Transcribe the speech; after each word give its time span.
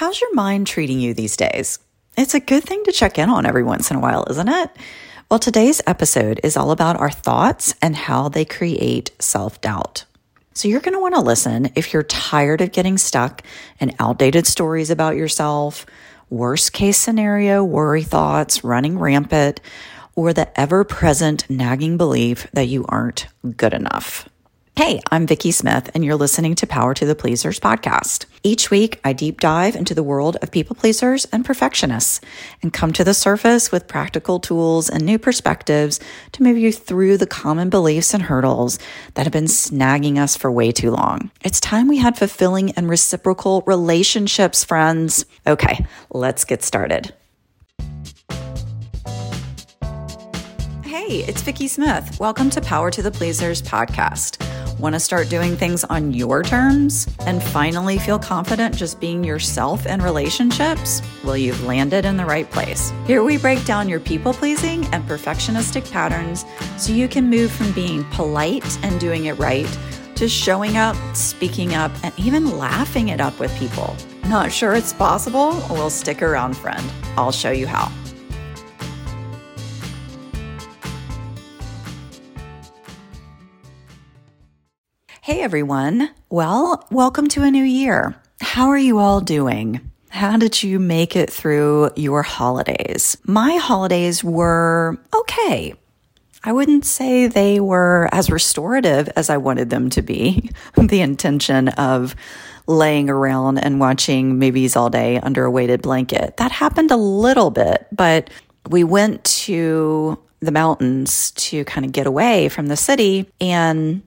How's 0.00 0.18
your 0.18 0.32
mind 0.34 0.66
treating 0.66 0.98
you 0.98 1.12
these 1.12 1.36
days? 1.36 1.78
It's 2.16 2.32
a 2.32 2.40
good 2.40 2.64
thing 2.64 2.84
to 2.84 2.90
check 2.90 3.18
in 3.18 3.28
on 3.28 3.44
every 3.44 3.62
once 3.62 3.90
in 3.90 3.98
a 3.98 4.00
while, 4.00 4.24
isn't 4.30 4.48
it? 4.48 4.70
Well, 5.30 5.38
today's 5.38 5.82
episode 5.86 6.40
is 6.42 6.56
all 6.56 6.70
about 6.70 6.98
our 6.98 7.10
thoughts 7.10 7.74
and 7.82 7.94
how 7.94 8.30
they 8.30 8.46
create 8.46 9.10
self 9.18 9.60
doubt. 9.60 10.06
So, 10.54 10.68
you're 10.68 10.80
going 10.80 10.94
to 10.94 11.02
want 11.02 11.16
to 11.16 11.20
listen 11.20 11.68
if 11.74 11.92
you're 11.92 12.02
tired 12.02 12.62
of 12.62 12.72
getting 12.72 12.96
stuck 12.96 13.42
in 13.78 13.94
outdated 13.98 14.46
stories 14.46 14.88
about 14.88 15.16
yourself, 15.16 15.84
worst 16.30 16.72
case 16.72 16.96
scenario 16.96 17.62
worry 17.62 18.02
thoughts 18.02 18.64
running 18.64 18.98
rampant, 18.98 19.60
or 20.16 20.32
the 20.32 20.58
ever 20.58 20.82
present 20.82 21.44
nagging 21.50 21.98
belief 21.98 22.46
that 22.54 22.68
you 22.68 22.86
aren't 22.88 23.26
good 23.54 23.74
enough. 23.74 24.29
Hey, 24.76 25.02
I'm 25.10 25.26
Vicki 25.26 25.50
Smith, 25.50 25.90
and 25.94 26.02
you're 26.02 26.16
listening 26.16 26.54
to 26.54 26.66
Power 26.66 26.94
to 26.94 27.04
the 27.04 27.14
Pleasers 27.14 27.60
podcast. 27.60 28.24
Each 28.42 28.70
week, 28.70 28.98
I 29.04 29.12
deep 29.12 29.38
dive 29.38 29.76
into 29.76 29.94
the 29.94 30.02
world 30.02 30.38
of 30.40 30.50
people 30.50 30.74
pleasers 30.74 31.26
and 31.26 31.44
perfectionists 31.44 32.20
and 32.62 32.72
come 32.72 32.90
to 32.94 33.04
the 33.04 33.12
surface 33.12 33.70
with 33.70 33.88
practical 33.88 34.40
tools 34.40 34.88
and 34.88 35.04
new 35.04 35.18
perspectives 35.18 36.00
to 36.32 36.42
move 36.42 36.56
you 36.56 36.72
through 36.72 37.18
the 37.18 37.26
common 37.26 37.68
beliefs 37.68 38.14
and 38.14 38.22
hurdles 38.22 38.78
that 39.14 39.24
have 39.24 39.32
been 39.34 39.44
snagging 39.44 40.16
us 40.16 40.34
for 40.34 40.50
way 40.50 40.72
too 40.72 40.90
long. 40.90 41.30
It's 41.44 41.60
time 41.60 41.86
we 41.86 41.98
had 41.98 42.16
fulfilling 42.16 42.70
and 42.72 42.88
reciprocal 42.88 43.62
relationships, 43.66 44.64
friends. 44.64 45.26
Okay, 45.46 45.84
let's 46.10 46.44
get 46.46 46.62
started. 46.62 47.12
Hey, 50.84 51.24
it's 51.24 51.42
Vicki 51.42 51.68
Smith. 51.68 52.18
Welcome 52.18 52.48
to 52.50 52.62
Power 52.62 52.90
to 52.92 53.02
the 53.02 53.10
Pleasers 53.10 53.60
podcast. 53.60 54.49
Want 54.80 54.94
to 54.94 55.00
start 55.00 55.28
doing 55.28 55.56
things 55.56 55.84
on 55.84 56.14
your 56.14 56.42
terms 56.42 57.06
and 57.26 57.42
finally 57.42 57.98
feel 57.98 58.18
confident 58.18 58.74
just 58.74 58.98
being 58.98 59.22
yourself 59.22 59.84
in 59.84 60.00
relationships? 60.00 61.02
Well, 61.22 61.36
you've 61.36 61.62
landed 61.64 62.06
in 62.06 62.16
the 62.16 62.24
right 62.24 62.50
place. 62.50 62.90
Here 63.06 63.22
we 63.22 63.36
break 63.36 63.62
down 63.66 63.90
your 63.90 64.00
people 64.00 64.32
pleasing 64.32 64.86
and 64.86 65.06
perfectionistic 65.06 65.90
patterns 65.92 66.46
so 66.78 66.94
you 66.94 67.08
can 67.08 67.28
move 67.28 67.52
from 67.52 67.72
being 67.72 68.04
polite 68.04 68.82
and 68.82 68.98
doing 68.98 69.26
it 69.26 69.34
right 69.34 69.68
to 70.14 70.26
showing 70.26 70.78
up, 70.78 70.96
speaking 71.14 71.74
up, 71.74 71.92
and 72.02 72.14
even 72.18 72.56
laughing 72.56 73.10
it 73.10 73.20
up 73.20 73.38
with 73.38 73.54
people. 73.58 73.94
Not 74.28 74.50
sure 74.50 74.72
it's 74.72 74.94
possible? 74.94 75.62
Well, 75.68 75.90
stick 75.90 76.22
around, 76.22 76.56
friend. 76.56 76.90
I'll 77.18 77.32
show 77.32 77.50
you 77.50 77.66
how. 77.66 77.92
Hey 85.30 85.42
everyone. 85.42 86.10
Well, 86.28 86.84
welcome 86.90 87.28
to 87.28 87.44
a 87.44 87.52
new 87.52 87.62
year. 87.62 88.16
How 88.40 88.66
are 88.70 88.76
you 88.76 88.98
all 88.98 89.20
doing? 89.20 89.92
How 90.08 90.36
did 90.36 90.60
you 90.60 90.80
make 90.80 91.14
it 91.14 91.30
through 91.30 91.90
your 91.94 92.24
holidays? 92.24 93.16
My 93.22 93.54
holidays 93.54 94.24
were 94.24 94.98
okay. 95.14 95.74
I 96.42 96.52
wouldn't 96.52 96.84
say 96.84 97.28
they 97.28 97.60
were 97.60 98.08
as 98.10 98.28
restorative 98.28 99.08
as 99.14 99.30
I 99.30 99.36
wanted 99.36 99.70
them 99.70 99.88
to 99.90 100.02
be. 100.02 100.50
the 100.76 101.00
intention 101.00 101.68
of 101.68 102.16
laying 102.66 103.08
around 103.08 103.58
and 103.58 103.78
watching 103.78 104.36
movies 104.36 104.74
all 104.74 104.90
day 104.90 105.20
under 105.20 105.44
a 105.44 105.50
weighted 105.50 105.80
blanket. 105.80 106.38
That 106.38 106.50
happened 106.50 106.90
a 106.90 106.96
little 106.96 107.52
bit, 107.52 107.86
but 107.92 108.30
we 108.68 108.82
went 108.82 109.22
to 109.46 110.18
the 110.40 110.50
mountains 110.50 111.30
to 111.32 111.64
kind 111.66 111.86
of 111.86 111.92
get 111.92 112.08
away 112.08 112.48
from 112.48 112.66
the 112.66 112.76
city 112.76 113.30
and 113.40 114.02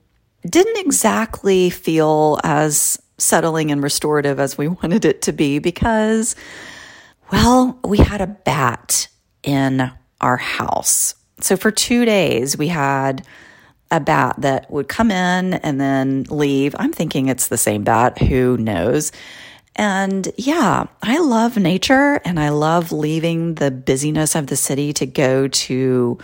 didn't 0.48 0.78
exactly 0.78 1.70
feel 1.70 2.38
as 2.44 3.00
settling 3.18 3.70
and 3.70 3.82
restorative 3.82 4.38
as 4.40 4.58
we 4.58 4.68
wanted 4.82 5.04
it 5.04 5.22
to 5.22 5.32
be 5.32 5.58
because, 5.58 6.36
well, 7.32 7.78
we 7.84 7.98
had 7.98 8.20
a 8.20 8.26
bat 8.26 9.08
in 9.42 9.90
our 10.20 10.36
house. 10.36 11.14
So 11.40 11.56
for 11.56 11.70
two 11.70 12.04
days, 12.04 12.56
we 12.56 12.68
had 12.68 13.26
a 13.90 14.00
bat 14.00 14.36
that 14.38 14.70
would 14.70 14.88
come 14.88 15.10
in 15.10 15.54
and 15.54 15.80
then 15.80 16.24
leave. 16.24 16.74
I'm 16.78 16.92
thinking 16.92 17.28
it's 17.28 17.48
the 17.48 17.58
same 17.58 17.84
bat, 17.84 18.18
who 18.18 18.56
knows? 18.56 19.12
And 19.76 20.30
yeah, 20.36 20.86
I 21.02 21.18
love 21.18 21.56
nature 21.56 22.20
and 22.24 22.38
I 22.38 22.50
love 22.50 22.92
leaving 22.92 23.54
the 23.54 23.70
busyness 23.70 24.34
of 24.34 24.46
the 24.46 24.56
city 24.56 24.92
to 24.94 25.06
go 25.06 25.48
to 25.48 26.18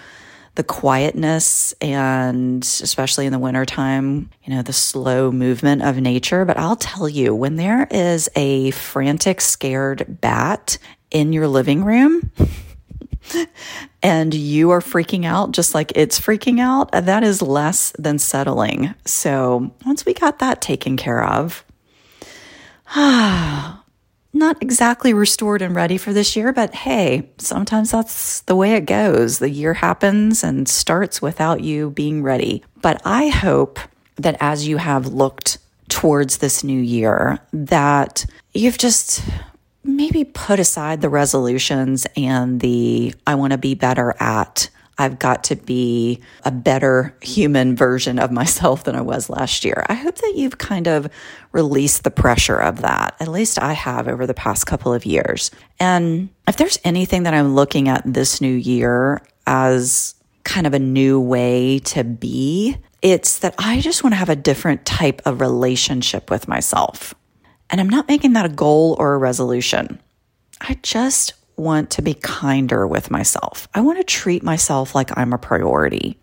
the 0.57 0.65
quietness 0.65 1.73
and 1.81 2.63
especially 2.63 3.27
in 3.27 3.33
the 3.33 3.39
wintertime, 3.39 4.31
you 4.45 4.55
know, 4.55 4.63
the 4.63 4.73
slow 4.73 5.31
movement 5.31 5.83
of 5.83 5.97
nature. 5.97 6.45
But 6.45 6.59
I'll 6.59 6.77
tell 6.77 7.09
you, 7.09 7.35
when 7.35 7.57
there 7.57 7.87
is 7.91 8.29
a 8.37 8.71
frantic, 8.73 9.41
scared 9.41 10.19
bat 10.21 10.79
in 11.11 11.33
your 11.33 11.49
living 11.49 11.85
room, 11.85 12.33
and 14.03 14.35
you 14.35 14.71
are 14.71 14.81
freaking 14.81 15.25
out 15.25 15.53
just 15.53 15.75
like 15.75 15.93
it's 15.95 16.19
freaking 16.19 16.61
out, 16.61 16.91
that 16.93 17.23
is 17.23 17.43
less 17.43 17.93
than 17.99 18.19
settling. 18.19 18.95
So 19.05 19.73
once 19.87 20.05
we 20.05 20.15
got 20.15 20.41
that 20.41 20.61
taken 20.61 20.97
care 20.97 21.25
of, 21.25 21.65
ah, 22.97 23.30
not 24.51 24.61
exactly 24.61 25.15
restored 25.15 25.63
and 25.63 25.77
ready 25.77 25.97
for 25.97 26.13
this 26.13 26.35
year, 26.35 26.53
but 26.53 26.75
hey, 26.75 27.31
sometimes 27.39 27.93
that's 27.93 28.41
the 28.43 28.57
way 28.57 28.73
it 28.73 28.85
goes. 28.85 29.39
The 29.39 29.49
year 29.49 29.75
happens 29.75 30.43
and 30.43 30.69
starts 30.69 31.23
without 31.23 31.61
you 31.61 31.91
being 31.91 32.25
ready. 32.25 32.65
But 32.83 33.01
I 33.05 33.29
hope 33.29 33.79
that 34.17 34.37
as 34.41 34.67
you 34.67 34.79
have 34.79 35.07
looked 35.07 35.59
towards 35.89 36.39
this 36.39 36.65
new 36.65 36.81
year, 36.81 37.39
that 37.53 38.27
you've 38.53 38.79
just 38.79 39.23
maybe 39.85 40.25
put 40.25 40.59
aside 40.59 41.01
the 41.01 41.09
resolutions 41.09 42.05
and 42.17 42.61
the 42.61 43.15
I 43.29 43.37
want 43.37 43.53
to 43.53 43.59
be 43.59 43.77
better 43.77 44.17
at 44.19 44.69
I've 45.01 45.19
got 45.19 45.45
to 45.45 45.57
be 45.57 46.21
a 46.45 46.51
better 46.51 47.17
human 47.23 47.75
version 47.75 48.19
of 48.19 48.31
myself 48.31 48.85
than 48.85 48.95
I 48.95 49.01
was 49.01 49.31
last 49.31 49.65
year. 49.65 49.87
I 49.89 49.95
hope 49.95 50.17
that 50.17 50.35
you've 50.37 50.59
kind 50.59 50.87
of 50.87 51.09
released 51.53 52.05
the 52.05 52.11
pressure 52.11 52.59
of 52.59 52.83
that. 52.83 53.17
At 53.19 53.29
least 53.29 53.59
I 53.59 53.73
have 53.73 54.09
over 54.09 54.27
the 54.27 54.35
past 54.35 54.67
couple 54.67 54.93
of 54.93 55.07
years. 55.07 55.51
And 55.79 56.29
if 56.47 56.59
there's 56.59 56.79
anything 56.85 57.23
that 57.23 57.33
I'm 57.33 57.55
looking 57.55 57.89
at 57.89 58.03
this 58.05 58.43
new 58.43 58.55
year 58.55 59.23
as 59.47 60.17
kind 60.45 60.67
of 60.67 60.75
a 60.75 60.79
new 60.79 61.19
way 61.19 61.79
to 61.79 62.05
be, 62.05 62.77
it's 63.01 63.39
that 63.39 63.55
I 63.57 63.81
just 63.81 64.05
want 64.05 64.13
to 64.13 64.19
have 64.19 64.29
a 64.29 64.37
different 64.37 64.85
type 64.85 65.23
of 65.25 65.41
relationship 65.41 66.31
with 66.31 66.47
myself. 66.47 67.15
And 67.71 67.81
I'm 67.81 67.89
not 67.89 68.07
making 68.07 68.35
that 68.35 68.45
a 68.45 68.51
goal 68.51 68.97
or 68.99 69.15
a 69.15 69.19
resolution. 69.19 69.99
I 70.61 70.79
just 70.83 71.33
want 71.61 71.91
to 71.91 72.03
be 72.03 72.15
kinder 72.15 72.87
with 72.87 73.11
myself. 73.11 73.69
I 73.75 73.81
want 73.81 73.99
to 73.99 74.05
treat 74.05 74.43
myself 74.43 74.95
like 74.95 75.17
I'm 75.17 75.33
a 75.33 75.39
priority 75.39 76.19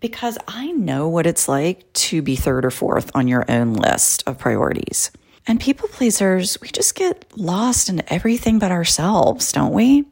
because 0.00 0.38
I 0.46 0.72
know 0.72 1.08
what 1.08 1.26
it's 1.26 1.48
like 1.48 1.92
to 1.94 2.22
be 2.22 2.36
third 2.36 2.64
or 2.64 2.70
fourth 2.70 3.10
on 3.14 3.28
your 3.28 3.44
own 3.50 3.74
list 3.74 4.22
of 4.26 4.38
priorities. 4.38 5.10
And 5.46 5.60
people 5.60 5.88
pleasers, 5.88 6.60
we 6.60 6.68
just 6.68 6.94
get 6.94 7.24
lost 7.36 7.88
in 7.88 8.02
everything 8.08 8.58
but 8.58 8.72
ourselves, 8.72 9.52
don't 9.52 9.72
we? 9.72 10.04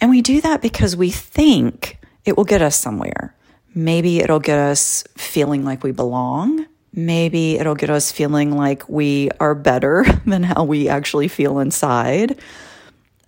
And 0.00 0.10
we 0.10 0.22
do 0.22 0.40
that 0.40 0.62
because 0.62 0.96
we 0.96 1.10
think 1.10 1.98
it 2.24 2.36
will 2.36 2.44
get 2.44 2.62
us 2.62 2.76
somewhere. 2.76 3.36
Maybe 3.74 4.20
it'll 4.20 4.40
get 4.40 4.58
us 4.58 5.04
feeling 5.16 5.64
like 5.64 5.84
we 5.84 5.92
belong. 5.92 6.66
Maybe 6.92 7.56
it'll 7.56 7.76
get 7.76 7.90
us 7.90 8.10
feeling 8.10 8.56
like 8.56 8.88
we 8.88 9.30
are 9.38 9.54
better 9.54 10.04
than 10.26 10.42
how 10.42 10.64
we 10.64 10.88
actually 10.88 11.28
feel 11.28 11.60
inside 11.60 12.40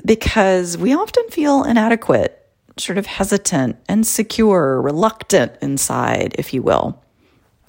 because 0.04 0.76
we 0.76 0.94
often 0.94 1.28
feel 1.30 1.64
inadequate, 1.64 2.38
sort 2.78 2.98
of 2.98 3.06
hesitant, 3.06 3.76
insecure, 3.88 4.80
reluctant 4.80 5.52
inside, 5.62 6.34
if 6.38 6.52
you 6.52 6.62
will. 6.62 7.02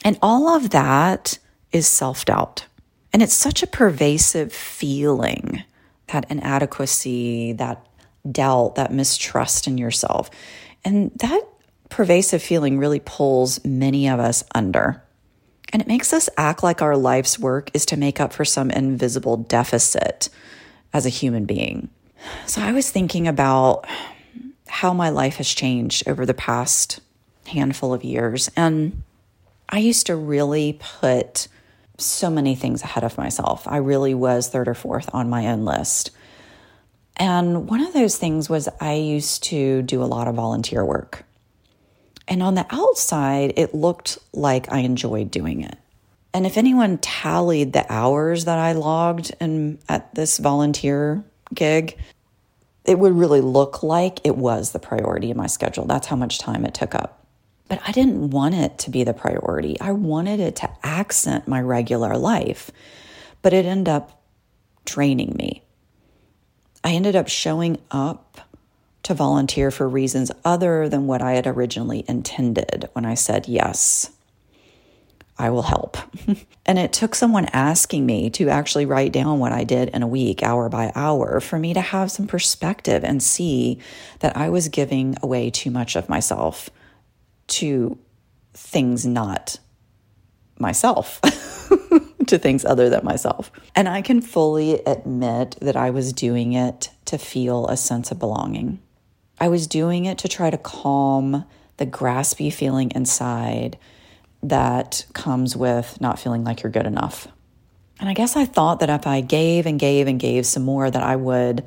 And 0.03 0.17
all 0.21 0.49
of 0.49 0.71
that 0.71 1.37
is 1.71 1.87
self 1.87 2.25
doubt. 2.25 2.65
And 3.11 3.21
it's 3.21 3.33
such 3.33 3.61
a 3.61 3.67
pervasive 3.67 4.51
feeling 4.51 5.63
that 6.07 6.29
inadequacy, 6.29 7.53
that 7.53 7.85
doubt, 8.29 8.75
that 8.75 8.91
mistrust 8.91 9.67
in 9.67 9.77
yourself. 9.77 10.29
And 10.83 11.11
that 11.17 11.41
pervasive 11.89 12.41
feeling 12.41 12.77
really 12.77 12.99
pulls 12.99 13.63
many 13.63 14.09
of 14.09 14.19
us 14.19 14.43
under. 14.55 15.03
And 15.71 15.81
it 15.81 15.87
makes 15.87 16.13
us 16.13 16.29
act 16.37 16.63
like 16.63 16.81
our 16.81 16.97
life's 16.97 17.39
work 17.39 17.69
is 17.73 17.85
to 17.87 17.97
make 17.97 18.19
up 18.19 18.33
for 18.33 18.45
some 18.45 18.69
invisible 18.71 19.37
deficit 19.37 20.29
as 20.93 21.05
a 21.05 21.09
human 21.09 21.45
being. 21.45 21.89
So 22.45 22.61
I 22.61 22.71
was 22.71 22.89
thinking 22.89 23.27
about 23.27 23.85
how 24.67 24.93
my 24.93 25.09
life 25.09 25.35
has 25.35 25.49
changed 25.49 26.07
over 26.07 26.25
the 26.25 26.33
past 26.33 26.99
handful 27.47 27.93
of 27.93 28.03
years. 28.03 28.49
And 28.55 29.03
I 29.69 29.79
used 29.79 30.07
to 30.07 30.15
really 30.15 30.79
put 30.79 31.47
so 31.97 32.29
many 32.29 32.55
things 32.55 32.81
ahead 32.83 33.03
of 33.03 33.17
myself. 33.17 33.67
I 33.67 33.77
really 33.77 34.13
was 34.13 34.47
third 34.49 34.67
or 34.67 34.73
fourth 34.73 35.09
on 35.13 35.29
my 35.29 35.47
own 35.47 35.63
list. 35.65 36.11
And 37.17 37.69
one 37.69 37.81
of 37.81 37.93
those 37.93 38.17
things 38.17 38.49
was 38.49 38.67
I 38.79 38.93
used 38.93 39.43
to 39.43 39.83
do 39.83 40.01
a 40.01 40.05
lot 40.05 40.27
of 40.27 40.35
volunteer 40.35 40.83
work. 40.83 41.23
And 42.27 42.41
on 42.41 42.55
the 42.55 42.65
outside, 42.71 43.53
it 43.57 43.75
looked 43.75 44.17
like 44.33 44.71
I 44.71 44.79
enjoyed 44.79 45.29
doing 45.29 45.61
it. 45.61 45.77
And 46.33 46.47
if 46.47 46.57
anyone 46.57 46.97
tallied 46.97 47.73
the 47.73 47.85
hours 47.91 48.45
that 48.45 48.57
I 48.57 48.71
logged 48.71 49.35
in 49.39 49.77
at 49.87 50.15
this 50.15 50.39
volunteer 50.39 51.23
gig, 51.53 51.97
it 52.85 52.99
would 52.99 53.13
really 53.13 53.41
look 53.41 53.83
like 53.83 54.19
it 54.25 54.37
was 54.37 54.71
the 54.71 54.79
priority 54.79 55.31
in 55.31 55.37
my 55.37 55.47
schedule. 55.47 55.85
That's 55.85 56.07
how 56.07 56.15
much 56.15 56.39
time 56.39 56.65
it 56.65 56.73
took 56.73 56.93
up. 56.93 57.25
But 57.69 57.81
I 57.87 57.91
didn't 57.91 58.31
want 58.31 58.55
it 58.55 58.77
to 58.79 58.89
be 58.89 59.03
the 59.03 59.13
priority. 59.13 59.79
I 59.79 59.91
wanted 59.93 60.39
it 60.39 60.55
to 60.57 60.69
accent 60.83 61.47
my 61.47 61.61
regular 61.61 62.17
life, 62.17 62.71
but 63.41 63.53
it 63.53 63.65
ended 63.65 63.89
up 63.89 64.21
draining 64.85 65.35
me. 65.37 65.63
I 66.83 66.91
ended 66.91 67.15
up 67.15 67.29
showing 67.29 67.79
up 67.89 68.41
to 69.03 69.13
volunteer 69.13 69.71
for 69.71 69.87
reasons 69.87 70.31
other 70.43 70.89
than 70.89 71.07
what 71.07 71.21
I 71.21 71.33
had 71.33 71.47
originally 71.47 72.03
intended 72.07 72.89
when 72.93 73.05
I 73.05 73.15
said 73.15 73.47
yes. 73.47 74.11
I 75.37 75.49
will 75.49 75.63
help. 75.63 75.97
and 76.65 76.77
it 76.77 76.93
took 76.93 77.15
someone 77.15 77.45
asking 77.53 78.05
me 78.05 78.29
to 78.31 78.49
actually 78.49 78.85
write 78.85 79.11
down 79.11 79.39
what 79.39 79.51
I 79.51 79.63
did 79.63 79.89
in 79.89 80.03
a 80.03 80.07
week, 80.07 80.43
hour 80.43 80.69
by 80.69 80.91
hour, 80.93 81.39
for 81.39 81.57
me 81.57 81.73
to 81.73 81.81
have 81.81 82.11
some 82.11 82.27
perspective 82.27 83.03
and 83.03 83.21
see 83.21 83.79
that 84.19 84.37
I 84.37 84.49
was 84.49 84.67
giving 84.69 85.15
away 85.23 85.49
too 85.49 85.71
much 85.71 85.95
of 85.95 86.07
myself 86.07 86.69
to 87.47 87.97
things 88.53 89.05
not 89.05 89.59
myself, 90.59 91.19
to 92.27 92.37
things 92.37 92.63
other 92.63 92.89
than 92.89 93.03
myself. 93.03 93.51
And 93.75 93.89
I 93.89 94.03
can 94.03 94.21
fully 94.21 94.81
admit 94.85 95.57
that 95.61 95.75
I 95.75 95.89
was 95.89 96.13
doing 96.13 96.53
it 96.53 96.91
to 97.05 97.17
feel 97.17 97.67
a 97.67 97.75
sense 97.75 98.11
of 98.11 98.19
belonging. 98.19 98.79
I 99.39 99.47
was 99.47 99.65
doing 99.65 100.05
it 100.05 100.19
to 100.19 100.27
try 100.27 100.51
to 100.51 100.57
calm 100.57 101.45
the 101.77 101.87
graspy 101.87 102.53
feeling 102.53 102.91
inside 102.91 103.79
that 104.43 105.05
comes 105.13 105.55
with 105.55 105.99
not 105.99 106.19
feeling 106.19 106.43
like 106.43 106.63
you're 106.63 106.71
good 106.71 106.85
enough. 106.85 107.27
And 107.99 108.09
I 108.09 108.13
guess 108.13 108.35
I 108.35 108.45
thought 108.45 108.79
that 108.81 108.89
if 108.89 109.07
I 109.07 109.21
gave 109.21 109.65
and 109.65 109.79
gave 109.79 110.07
and 110.07 110.19
gave 110.19 110.45
some 110.45 110.63
more, 110.63 110.89
that 110.89 111.03
I 111.03 111.15
would, 111.15 111.63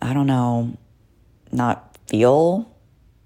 I 0.00 0.12
don't 0.12 0.26
know, 0.26 0.76
not 1.52 1.98
feel 2.06 2.74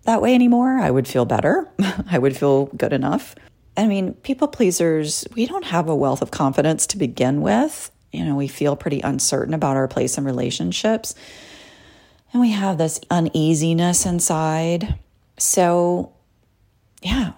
that 0.03 0.21
way 0.21 0.35
anymore. 0.35 0.79
I 0.79 0.91
would 0.91 1.06
feel 1.06 1.25
better. 1.25 1.69
I 2.11 2.19
would 2.19 2.37
feel 2.37 2.67
good 2.67 2.93
enough. 2.93 3.35
I 3.76 3.87
mean, 3.87 4.15
people 4.15 4.49
pleasers, 4.49 5.26
we 5.35 5.47
don't 5.47 5.65
have 5.65 5.88
a 5.88 5.97
wealth 5.97 6.23
of 6.23 6.31
confidence 6.31 6.87
to 6.88 6.99
begin 6.99 7.41
with. 7.41 7.91
You 8.12 8.25
know, 8.25 8.37
we 8.37 8.49
feel 8.49 8.76
pretty 8.76 9.00
uncertain 9.00 9.55
about 9.55 9.76
our 9.76 9.88
place 9.88 10.17
in 10.17 10.25
relationships. 10.25 11.15
And 12.32 12.41
we 12.41 12.50
have 12.50 12.79
this 12.79 13.00
uneasiness 13.11 14.06
inside. 14.06 14.99
So, 15.38 16.12
yeah, 17.03 17.32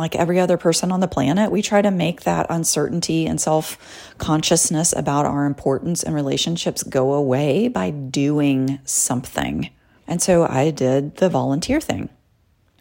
like 0.00 0.16
every 0.16 0.40
other 0.40 0.56
person 0.56 0.90
on 0.90 1.00
the 1.00 1.08
planet, 1.08 1.52
we 1.52 1.62
try 1.62 1.82
to 1.82 1.90
make 1.90 2.22
that 2.22 2.46
uncertainty 2.50 3.26
and 3.26 3.40
self 3.40 4.14
consciousness 4.18 4.92
about 4.96 5.26
our 5.26 5.44
importance 5.44 6.02
in 6.02 6.14
relationships 6.14 6.82
go 6.82 7.12
away 7.12 7.68
by 7.68 7.90
doing 7.90 8.80
something. 8.84 9.70
And 10.08 10.20
so 10.20 10.44
I 10.44 10.70
did 10.70 11.16
the 11.18 11.28
volunteer 11.28 11.80
thing. 11.80 12.08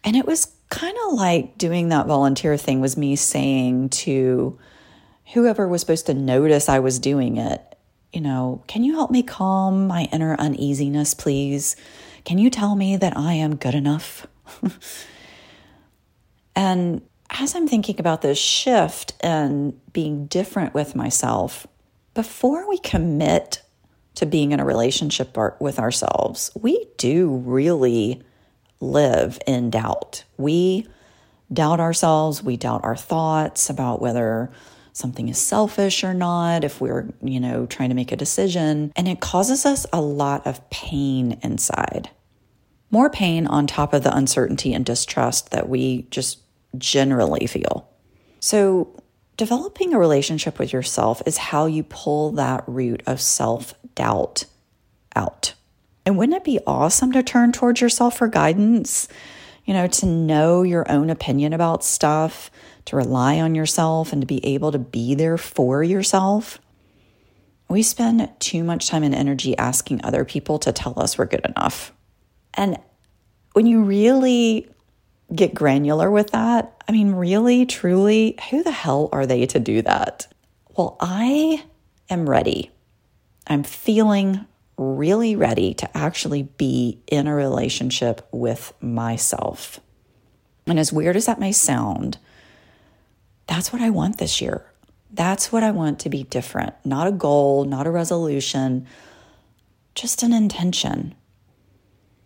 And 0.03 0.15
it 0.15 0.25
was 0.25 0.55
kind 0.69 0.97
of 1.05 1.13
like 1.13 1.57
doing 1.57 1.89
that 1.89 2.07
volunteer 2.07 2.57
thing 2.57 2.81
was 2.81 2.97
me 2.97 3.15
saying 3.15 3.89
to 3.89 4.57
whoever 5.33 5.67
was 5.67 5.81
supposed 5.81 6.07
to 6.07 6.13
notice 6.13 6.69
I 6.69 6.79
was 6.79 6.97
doing 6.97 7.37
it, 7.37 7.61
you 8.13 8.21
know, 8.21 8.63
can 8.67 8.83
you 8.83 8.95
help 8.95 9.11
me 9.11 9.21
calm 9.21 9.87
my 9.87 10.07
inner 10.11 10.35
uneasiness, 10.39 11.13
please? 11.13 11.75
Can 12.23 12.37
you 12.39 12.49
tell 12.49 12.75
me 12.75 12.97
that 12.97 13.15
I 13.15 13.33
am 13.33 13.55
good 13.55 13.75
enough? 13.75 14.25
And 16.59 17.01
as 17.29 17.55
I'm 17.55 17.67
thinking 17.67 17.99
about 17.99 18.21
this 18.21 18.37
shift 18.37 19.13
and 19.21 19.79
being 19.93 20.27
different 20.27 20.73
with 20.73 20.95
myself, 20.95 21.67
before 22.13 22.67
we 22.67 22.77
commit 22.79 23.61
to 24.15 24.25
being 24.25 24.51
in 24.51 24.59
a 24.59 24.65
relationship 24.65 25.37
with 25.59 25.79
ourselves, 25.79 26.51
we 26.59 26.87
do 26.97 27.29
really 27.29 28.21
live 28.81 29.39
in 29.45 29.69
doubt. 29.69 30.23
We 30.37 30.87
doubt 31.51 31.79
ourselves, 31.79 32.43
we 32.43 32.57
doubt 32.57 32.83
our 32.83 32.95
thoughts 32.95 33.69
about 33.69 34.01
whether 34.01 34.51
something 34.91 35.29
is 35.29 35.37
selfish 35.37 36.03
or 36.03 36.13
not, 36.13 36.63
if 36.63 36.81
we're, 36.81 37.07
you 37.21 37.39
know, 37.39 37.65
trying 37.65 37.89
to 37.89 37.95
make 37.95 38.11
a 38.11 38.17
decision, 38.17 38.91
and 38.95 39.07
it 39.07 39.21
causes 39.21 39.65
us 39.65 39.85
a 39.93 40.01
lot 40.01 40.45
of 40.45 40.67
pain 40.69 41.39
inside. 41.41 42.09
More 42.91 43.09
pain 43.09 43.47
on 43.47 43.67
top 43.67 43.93
of 43.93 44.03
the 44.03 44.15
uncertainty 44.15 44.73
and 44.73 44.85
distrust 44.85 45.51
that 45.51 45.69
we 45.69 46.07
just 46.09 46.39
generally 46.77 47.47
feel. 47.47 47.89
So, 48.39 48.95
developing 49.37 49.93
a 49.93 49.99
relationship 49.99 50.59
with 50.59 50.73
yourself 50.73 51.21
is 51.25 51.37
how 51.37 51.65
you 51.65 51.83
pull 51.83 52.31
that 52.31 52.63
root 52.67 53.01
of 53.05 53.21
self 53.21 53.73
doubt 53.95 54.45
out. 55.15 55.53
And 56.05 56.17
wouldn't 56.17 56.37
it 56.37 56.43
be 56.43 56.59
awesome 56.65 57.11
to 57.11 57.23
turn 57.23 57.51
towards 57.51 57.81
yourself 57.81 58.17
for 58.17 58.27
guidance? 58.27 59.07
You 59.65 59.73
know, 59.73 59.87
to 59.87 60.05
know 60.05 60.63
your 60.63 60.89
own 60.91 61.09
opinion 61.09 61.53
about 61.53 61.83
stuff, 61.83 62.49
to 62.85 62.95
rely 62.95 63.39
on 63.39 63.53
yourself, 63.53 64.11
and 64.11 64.21
to 64.21 64.25
be 64.25 64.43
able 64.45 64.71
to 64.71 64.79
be 64.79 65.13
there 65.13 65.37
for 65.37 65.83
yourself. 65.83 66.59
We 67.69 67.83
spend 67.83 68.27
too 68.39 68.63
much 68.63 68.87
time 68.87 69.03
and 69.03 69.13
energy 69.13 69.55
asking 69.57 70.03
other 70.03 70.25
people 70.25 70.57
to 70.59 70.71
tell 70.71 70.99
us 70.99 71.17
we're 71.17 71.25
good 71.25 71.45
enough. 71.45 71.93
And 72.55 72.79
when 73.53 73.67
you 73.67 73.83
really 73.83 74.67
get 75.33 75.53
granular 75.53 76.09
with 76.09 76.31
that, 76.31 76.81
I 76.87 76.91
mean, 76.91 77.11
really, 77.11 77.65
truly, 77.65 78.37
who 78.49 78.63
the 78.63 78.71
hell 78.71 79.09
are 79.11 79.25
they 79.25 79.45
to 79.47 79.59
do 79.59 79.81
that? 79.83 80.27
Well, 80.75 80.97
I 80.99 81.63
am 82.09 82.29
ready. 82.29 82.71
I'm 83.47 83.63
feeling 83.63 84.45
really 84.77 85.35
ready 85.35 85.73
to 85.75 85.97
actually 85.97 86.43
be 86.43 87.01
in 87.07 87.27
a 87.27 87.35
relationship 87.35 88.27
with 88.31 88.73
myself. 88.81 89.79
And 90.65 90.79
as 90.79 90.93
weird 90.93 91.15
as 91.15 91.25
that 91.25 91.39
may 91.39 91.51
sound, 91.51 92.17
that's 93.47 93.73
what 93.73 93.81
I 93.81 93.89
want 93.89 94.19
this 94.19 94.39
year. 94.39 94.65
That's 95.11 95.51
what 95.51 95.63
I 95.63 95.71
want 95.71 95.99
to 96.01 96.09
be 96.09 96.23
different. 96.23 96.75
Not 96.85 97.07
a 97.07 97.11
goal, 97.11 97.65
not 97.65 97.87
a 97.87 97.91
resolution, 97.91 98.85
just 99.95 100.23
an 100.23 100.31
intention. 100.31 101.15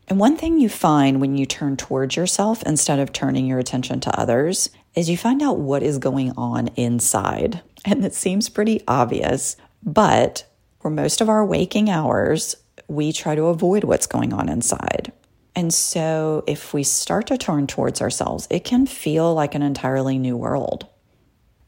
And 0.07 0.19
one 0.19 0.37
thing 0.37 0.59
you 0.59 0.69
find 0.69 1.21
when 1.21 1.37
you 1.37 1.45
turn 1.45 1.77
towards 1.77 2.15
yourself 2.15 2.61
instead 2.63 2.99
of 2.99 3.13
turning 3.13 3.45
your 3.45 3.59
attention 3.59 3.99
to 4.01 4.19
others 4.19 4.69
is 4.95 5.09
you 5.09 5.17
find 5.17 5.41
out 5.41 5.59
what 5.59 5.81
is 5.83 5.97
going 5.97 6.31
on 6.37 6.67
inside. 6.75 7.61
And 7.85 8.05
it 8.05 8.13
seems 8.13 8.49
pretty 8.49 8.81
obvious, 8.87 9.55
but 9.81 10.45
for 10.79 10.89
most 10.89 11.21
of 11.21 11.29
our 11.29 11.45
waking 11.45 11.89
hours, 11.89 12.55
we 12.87 13.11
try 13.11 13.35
to 13.35 13.45
avoid 13.45 13.85
what's 13.85 14.07
going 14.07 14.33
on 14.33 14.49
inside. 14.49 15.11
And 15.55 15.73
so 15.73 16.43
if 16.47 16.73
we 16.73 16.83
start 16.83 17.27
to 17.27 17.37
turn 17.37 17.67
towards 17.67 18.01
ourselves, 18.01 18.47
it 18.49 18.63
can 18.63 18.85
feel 18.85 19.33
like 19.33 19.55
an 19.55 19.61
entirely 19.61 20.17
new 20.17 20.35
world. 20.35 20.87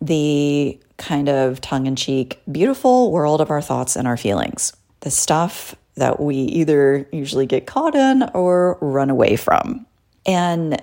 The 0.02 0.80
kind 0.98 1.30
of 1.30 1.62
tongue 1.62 1.86
in 1.86 1.96
cheek, 1.96 2.42
beautiful 2.52 3.12
world 3.12 3.42
of 3.42 3.50
our 3.50 3.62
thoughts 3.62 3.96
and 3.96 4.08
our 4.08 4.18
feelings. 4.18 4.74
The 5.02 5.12
stuff 5.12 5.76
that 5.96 6.20
we 6.20 6.36
either 6.36 7.08
usually 7.12 7.46
get 7.46 7.66
caught 7.66 7.96
in 7.96 8.24
or 8.34 8.78
run 8.82 9.10
away 9.10 9.36
from. 9.36 9.86
And 10.26 10.82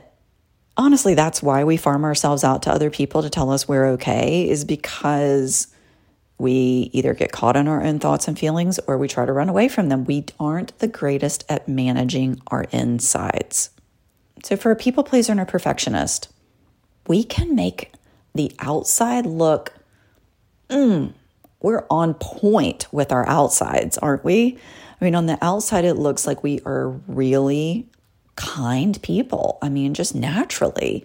honestly, 0.77 1.15
that's 1.15 1.43
why 1.43 1.65
we 1.65 1.77
farm 1.77 2.05
ourselves 2.05 2.45
out 2.45 2.63
to 2.63 2.71
other 2.71 2.91
people 2.91 3.23
to 3.23 3.31
tell 3.31 3.51
us 3.51 3.69
we're 3.69 3.89
okay, 3.91 4.49
is 4.49 4.65
because 4.65 5.69
we 6.39 6.91
either 6.93 7.15
get 7.15 7.31
caught 7.31 7.57
in 7.57 7.69
our 7.69 7.83
own 7.83 7.99
thoughts 7.99 8.27
and 8.27 8.39
feelings 8.39 8.79
or 8.87 8.99
we 8.99 9.07
try 9.07 9.25
to 9.25 9.33
run 9.33 9.49
away 9.49 9.69
from 9.69 9.89
them. 9.89 10.05
We 10.05 10.25
aren't 10.41 10.77
the 10.79 10.89
greatest 10.89 11.45
at 11.49 11.69
managing 11.69 12.41
our 12.49 12.65
insides. 12.73 13.71
So, 14.43 14.57
for 14.57 14.73
a 14.73 14.77
people 14.77 15.05
pleaser 15.05 15.33
and 15.33 15.41
a 15.41 15.47
perfectionist, 15.47 16.29
we 17.07 17.23
can 17.23 17.55
make 17.55 17.93
the 18.35 18.53
outside 18.59 19.27
look, 19.27 19.73
mm, 20.69 21.13
we're 21.61 21.87
on 21.91 22.15
point 22.15 22.93
with 22.93 23.13
our 23.13 23.29
outsides, 23.29 23.99
aren't 23.99 24.25
we? 24.25 24.59
I 25.03 25.05
mean, 25.05 25.17
on 25.17 25.27
the 25.27 25.37
outside, 25.43 25.85
it 25.85 25.95
looks 25.95 26.29
like 26.29 26.45
we 26.45 26.61
are 26.65 26.91
really 27.09 27.89
kind 28.37 29.03
people. 29.03 29.59
I 29.61 29.69
mean, 29.69 29.95
just 29.95 30.15
naturally, 30.15 31.05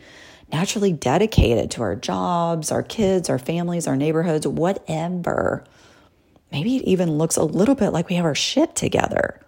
naturally 0.51 0.93
dedicated 0.93 1.71
to 1.71 1.81
our 1.81 1.95
jobs, 1.95 2.71
our 2.71 2.83
kids, 2.83 3.27
our 3.27 3.39
families, 3.39 3.87
our 3.87 3.95
neighborhoods, 3.95 4.45
whatever. 4.45 5.63
Maybe 6.51 6.75
it 6.75 6.83
even 6.83 7.17
looks 7.17 7.37
a 7.37 7.43
little 7.43 7.73
bit 7.73 7.89
like 7.89 8.07
we 8.07 8.17
have 8.17 8.25
our 8.25 8.35
shit 8.35 8.75
together. 8.75 9.41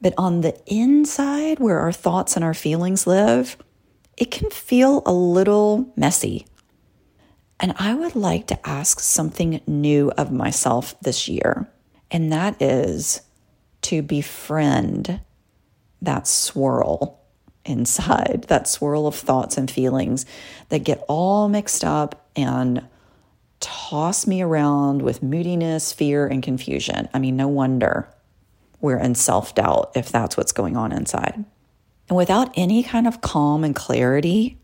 But 0.00 0.14
on 0.16 0.42
the 0.42 0.56
inside, 0.72 1.58
where 1.58 1.80
our 1.80 1.90
thoughts 1.90 2.36
and 2.36 2.44
our 2.44 2.54
feelings 2.54 3.08
live, 3.08 3.56
it 4.16 4.30
can 4.30 4.50
feel 4.50 5.02
a 5.04 5.12
little 5.12 5.92
messy. 5.96 6.46
And 7.58 7.74
I 7.76 7.96
would 7.96 8.14
like 8.14 8.46
to 8.46 8.68
ask 8.68 9.00
something 9.00 9.62
new 9.66 10.12
of 10.12 10.30
myself 10.30 10.94
this 11.00 11.26
year, 11.26 11.68
and 12.08 12.32
that 12.32 12.62
is 12.62 13.22
to 13.84 14.02
befriend 14.02 15.20
that 16.02 16.26
swirl 16.26 17.20
inside, 17.64 18.46
that 18.48 18.68
swirl 18.68 19.06
of 19.06 19.14
thoughts 19.14 19.56
and 19.56 19.70
feelings 19.70 20.26
that 20.68 20.84
get 20.84 21.04
all 21.08 21.48
mixed 21.48 21.84
up 21.84 22.28
and 22.36 22.86
toss 23.60 24.26
me 24.26 24.42
around 24.42 25.00
with 25.02 25.22
moodiness, 25.22 25.92
fear, 25.92 26.26
and 26.26 26.42
confusion. 26.42 27.08
I 27.14 27.18
mean, 27.18 27.36
no 27.36 27.48
wonder 27.48 28.08
we're 28.80 28.98
in 28.98 29.14
self 29.14 29.54
doubt 29.54 29.92
if 29.94 30.12
that's 30.12 30.36
what's 30.36 30.52
going 30.52 30.76
on 30.76 30.92
inside. 30.92 31.42
And 32.08 32.16
without 32.16 32.52
any 32.54 32.82
kind 32.82 33.06
of 33.06 33.22
calm 33.22 33.64
and 33.64 33.74
clarity 33.74 34.58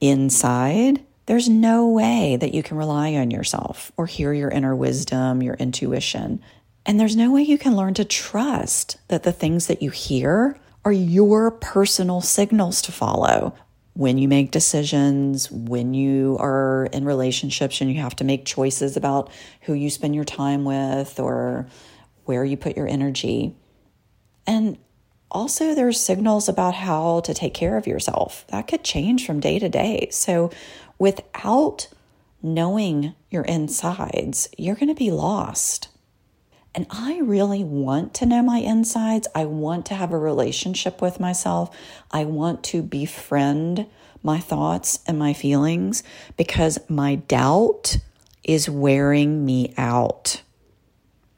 inside, 0.00 1.02
there's 1.26 1.48
no 1.48 1.88
way 1.88 2.36
that 2.36 2.52
you 2.52 2.62
can 2.62 2.76
rely 2.76 3.14
on 3.14 3.30
yourself 3.30 3.90
or 3.96 4.04
hear 4.04 4.34
your 4.34 4.50
inner 4.50 4.76
wisdom, 4.76 5.42
your 5.42 5.54
intuition. 5.54 6.42
And 6.86 7.00
there's 7.00 7.16
no 7.16 7.32
way 7.32 7.42
you 7.42 7.58
can 7.58 7.76
learn 7.76 7.94
to 7.94 8.04
trust 8.04 8.98
that 9.08 9.22
the 9.22 9.32
things 9.32 9.66
that 9.68 9.82
you 9.82 9.90
hear 9.90 10.58
are 10.84 10.92
your 10.92 11.50
personal 11.50 12.20
signals 12.20 12.82
to 12.82 12.92
follow 12.92 13.54
when 13.94 14.18
you 14.18 14.26
make 14.28 14.50
decisions, 14.50 15.50
when 15.50 15.94
you 15.94 16.36
are 16.40 16.88
in 16.92 17.04
relationships 17.04 17.80
and 17.80 17.92
you 17.92 18.00
have 18.00 18.16
to 18.16 18.24
make 18.24 18.44
choices 18.44 18.96
about 18.96 19.30
who 19.62 19.72
you 19.72 19.88
spend 19.88 20.14
your 20.14 20.24
time 20.24 20.64
with 20.64 21.18
or 21.20 21.66
where 22.24 22.44
you 22.44 22.56
put 22.56 22.76
your 22.76 22.88
energy. 22.88 23.54
And 24.46 24.76
also, 25.30 25.74
there's 25.74 26.00
signals 26.00 26.48
about 26.48 26.74
how 26.74 27.20
to 27.20 27.34
take 27.34 27.54
care 27.54 27.76
of 27.76 27.86
yourself. 27.86 28.44
That 28.48 28.68
could 28.68 28.84
change 28.84 29.26
from 29.26 29.40
day 29.40 29.58
to 29.58 29.68
day. 29.68 30.08
So, 30.10 30.50
without 30.98 31.88
knowing 32.42 33.14
your 33.30 33.42
insides, 33.44 34.48
you're 34.56 34.76
going 34.76 34.88
to 34.88 34.94
be 34.94 35.10
lost. 35.10 35.88
And 36.74 36.86
I 36.90 37.20
really 37.20 37.62
want 37.62 38.14
to 38.14 38.26
know 38.26 38.42
my 38.42 38.58
insides. 38.58 39.28
I 39.34 39.44
want 39.44 39.86
to 39.86 39.94
have 39.94 40.12
a 40.12 40.18
relationship 40.18 41.00
with 41.00 41.20
myself. 41.20 41.74
I 42.10 42.24
want 42.24 42.64
to 42.64 42.82
befriend 42.82 43.86
my 44.24 44.40
thoughts 44.40 44.98
and 45.06 45.18
my 45.18 45.34
feelings 45.34 46.02
because 46.36 46.78
my 46.88 47.14
doubt 47.14 47.98
is 48.42 48.68
wearing 48.68 49.44
me 49.44 49.72
out. 49.76 50.42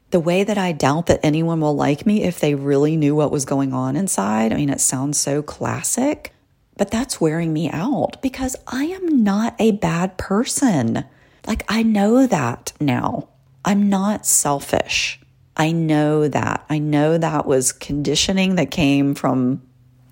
The 0.09 0.19
way 0.19 0.43
that 0.43 0.57
I 0.57 0.71
doubt 0.71 1.07
that 1.07 1.19
anyone 1.21 1.59
will 1.59 1.75
like 1.75 2.05
me 2.05 2.23
if 2.23 2.39
they 2.39 2.55
really 2.55 2.95
knew 2.95 3.13
what 3.13 3.31
was 3.31 3.45
going 3.45 3.73
on 3.73 3.95
inside, 3.95 4.53
I 4.53 4.55
mean, 4.55 4.69
it 4.69 4.79
sounds 4.79 5.19
so 5.19 5.41
classic, 5.41 6.33
but 6.77 6.89
that's 6.89 7.21
wearing 7.21 7.51
me 7.51 7.69
out 7.69 8.21
because 8.21 8.55
I 8.67 8.85
am 8.85 9.23
not 9.23 9.55
a 9.59 9.71
bad 9.71 10.17
person. 10.17 11.03
Like, 11.45 11.63
I 11.67 11.83
know 11.83 12.25
that 12.25 12.71
now. 12.79 13.27
I'm 13.65 13.89
not 13.89 14.25
selfish. 14.25 15.19
I 15.57 15.71
know 15.71 16.27
that. 16.27 16.63
I 16.69 16.77
know 16.77 17.17
that 17.17 17.47
was 17.47 17.71
conditioning 17.73 18.55
that 18.55 18.71
came 18.71 19.15
from 19.15 19.63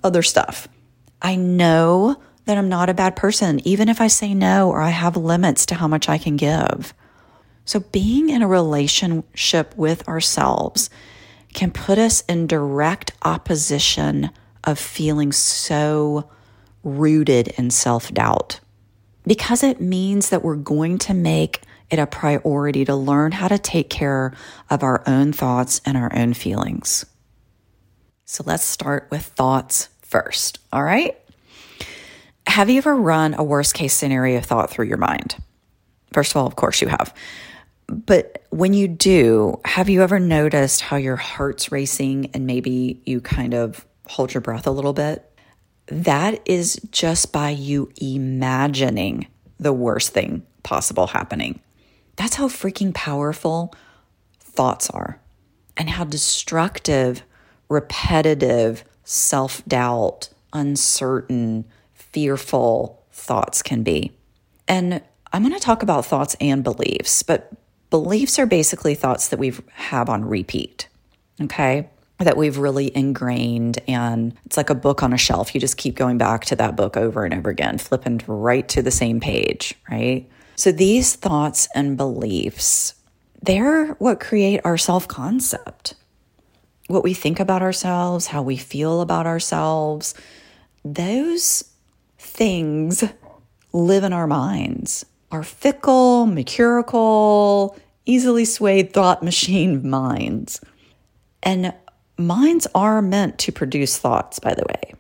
other 0.04 0.24
stuff. 0.24 0.68
I 1.22 1.36
know 1.36 2.18
that 2.46 2.58
I'm 2.58 2.70
not 2.70 2.90
a 2.90 2.94
bad 2.94 3.16
person, 3.16 3.66
even 3.66 3.88
if 3.88 4.02
I 4.02 4.08
say 4.08 4.34
no 4.34 4.70
or 4.70 4.82
I 4.82 4.90
have 4.90 5.16
limits 5.16 5.66
to 5.68 5.76
how 5.76 5.88
much 5.88 6.10
I 6.10 6.18
can 6.18 6.36
give. 6.36 6.94
So, 7.64 7.80
being 7.80 8.30
in 8.30 8.44
a 8.44 8.48
relationship 8.48 9.76
with 9.76 10.08
ourselves 10.08 10.90
can 11.54 11.72
put 11.72 11.98
us 11.98 12.22
in 12.22 12.46
direct 12.46 13.14
opposition 13.24 14.30
of 14.64 14.78
feeling 14.78 15.32
so 15.32 16.30
rooted 16.84 17.48
in 17.58 17.72
self 17.72 18.14
doubt 18.14 18.60
because 19.26 19.64
it 19.64 19.82
means 19.82 20.30
that 20.30 20.44
we're 20.44 20.56
going 20.56 20.98
to 21.00 21.14
make 21.14 21.62
it 21.90 22.00
a 22.00 22.08
priority 22.08 22.86
to 22.86 22.96
learn 22.96 23.32
how 23.32 23.48
to 23.48 23.58
take 23.58 23.90
care 23.90 24.34
of 24.70 24.84
our 24.84 25.04
own 25.08 25.34
thoughts 25.34 25.82
and 25.86 25.98
our 25.98 26.14
own 26.16 26.34
feelings. 26.34 27.06
So 28.26 28.44
let's 28.46 28.64
start 28.64 29.08
with 29.12 29.24
thoughts 29.24 29.90
first. 30.02 30.60
All 30.74 30.84
right. 30.84 31.18
Have 32.48 32.70
you 32.70 32.78
ever 32.78 32.96
run 32.96 33.34
a 33.34 33.44
worst 33.44 33.74
case 33.74 33.94
scenario 33.94 34.40
thought 34.42 34.70
through 34.70 34.86
your 34.86 34.98
mind? 34.98 35.36
First 36.14 36.32
of 36.32 36.38
all, 36.38 36.48
of 36.48 36.56
course 36.56 36.82
you 36.82 36.88
have. 36.88 37.14
But 37.88 38.44
when 38.50 38.74
you 38.74 38.88
do, 38.88 39.60
have 39.66 39.90
you 39.90 40.02
ever 40.02 40.20
noticed 40.20 40.82
how 40.82 40.96
your 40.96 41.18
heart's 41.18 41.72
racing 41.72 42.32
and 42.34 42.48
maybe 42.48 43.02
you 43.06 43.22
kind 43.22 43.54
of 43.54 43.86
hold 44.08 44.34
your 44.34 44.42
breath 44.42 44.66
a 44.66 44.72
little 44.72 44.94
bit? 44.94 45.30
That 45.88 46.42
is 46.46 46.80
just 46.90 47.32
by 47.32 47.52
you 47.52 47.92
imagining 48.02 49.28
the 49.60 49.74
worst 49.74 50.14
thing 50.14 50.44
possible 50.64 51.08
happening. 51.08 51.60
That's 52.16 52.36
how 52.36 52.48
freaking 52.48 52.94
powerful 52.94 53.74
thoughts 54.40 54.90
are 54.90 55.20
and 55.78 55.90
how 55.90 56.06
destructive, 56.06 57.24
repetitive, 57.70 58.84
self 59.04 59.64
doubt, 59.66 60.30
uncertain, 60.54 61.66
fearful 61.94 63.04
thoughts 63.12 63.62
can 63.62 63.84
be. 63.84 64.12
And 64.68 65.02
I'm 65.34 65.44
going 65.44 65.54
to 65.54 65.60
talk 65.60 65.84
about 65.84 66.06
thoughts 66.06 66.36
and 66.40 66.64
beliefs, 66.64 67.24
but 67.24 67.52
beliefs 67.90 68.40
are 68.40 68.46
basically 68.46 68.96
thoughts 68.96 69.28
that 69.30 69.40
we 69.40 69.54
have 69.74 70.10
on 70.10 70.26
repeat. 70.26 70.88
Okay 71.42 71.90
that 72.20 72.38
we've 72.38 72.58
really 72.58 72.96
ingrained 72.96 73.80
and 73.88 74.34
it's 74.46 74.56
like 74.56 74.70
a 74.70 74.76
book 74.76 75.04
on 75.04 75.12
a 75.12 75.18
shelf 75.18 75.54
you 75.54 75.60
just 75.60 75.76
keep 75.78 75.96
going 75.96 76.18
back 76.18 76.46
to 76.46 76.56
that 76.56 76.76
book 76.76 76.96
over 76.96 77.26
and 77.26 77.34
over 77.34 77.50
again 77.50 77.78
flipping 77.78 78.22
right 78.26 78.70
to 78.70 78.82
the 78.82 78.92
same 78.92 79.20
page 79.20 79.76
right 79.92 80.30
so 80.56 80.72
these 80.72 81.16
thoughts 81.16 81.68
and 81.76 81.98
beliefs, 81.98 82.96
they're 83.42 83.88
what 83.96 84.20
create 84.20 84.62
our 84.64 84.78
self 84.78 85.08
concept. 85.08 85.96
What 86.88 87.04
we 87.04 87.14
think 87.14 87.40
about 87.40 87.62
ourselves, 87.62 88.28
how 88.28 88.42
we 88.44 88.58
feel 88.58 89.02
about 89.02 89.26
ourselves, 89.26 90.14
those 90.84 91.64
things 92.18 93.04
live 93.74 94.04
in 94.04 94.14
our 94.14 94.28
minds. 94.28 95.06
Our 95.32 95.44
fickle, 95.44 96.28
mercurial, 96.28 97.76
easily 98.06 98.46
swayed 98.46 98.94
thought 98.94 99.24
machine 99.24 99.90
minds. 99.90 100.62
And 101.44 101.74
minds 102.18 102.68
are 102.74 103.02
meant 103.02 103.40
to 103.40 103.52
produce 103.52 103.98
thoughts, 103.98 104.40
by 104.40 104.54
the 104.54 104.66
way. 104.68 104.94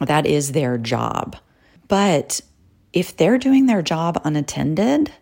That 0.00 0.26
is 0.26 0.52
their 0.52 0.78
job. 0.78 1.36
But 1.88 2.40
if 2.92 3.16
they're 3.16 3.38
doing 3.38 3.66
their 3.66 3.82
job 3.82 4.20
unattended, 4.24 5.12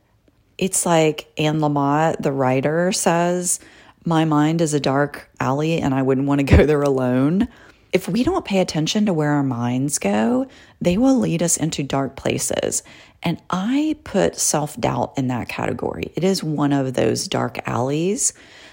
it's 0.56 0.84
like 0.84 1.32
Anne 1.38 1.60
Lamott, 1.60 2.20
the 2.20 2.32
writer, 2.32 2.92
says, 2.92 3.60
My 4.04 4.24
mind 4.24 4.60
is 4.60 4.74
a 4.74 4.80
dark 4.80 5.30
alley 5.38 5.80
and 5.80 5.94
I 5.94 6.02
wouldn't 6.02 6.26
want 6.26 6.40
to 6.40 6.56
go 6.56 6.66
there 6.66 6.82
alone. 6.82 7.48
If 7.92 8.06
we 8.06 8.22
don't 8.22 8.44
pay 8.44 8.60
attention 8.60 9.06
to 9.06 9.14
where 9.14 9.30
our 9.30 9.42
minds 9.42 9.98
go, 9.98 10.46
they 10.80 10.98
will 10.98 11.18
lead 11.18 11.42
us 11.42 11.56
into 11.56 11.82
dark 11.82 12.16
places. 12.16 12.82
And 13.22 13.40
I 13.50 13.96
put 14.04 14.36
self 14.36 14.78
doubt 14.78 15.14
in 15.16 15.28
that 15.28 15.48
category. 15.48 16.12
It 16.14 16.22
is 16.22 16.44
one 16.44 16.72
of 16.72 16.94
those 16.94 17.28
dark 17.28 17.66
alleys 17.66 18.32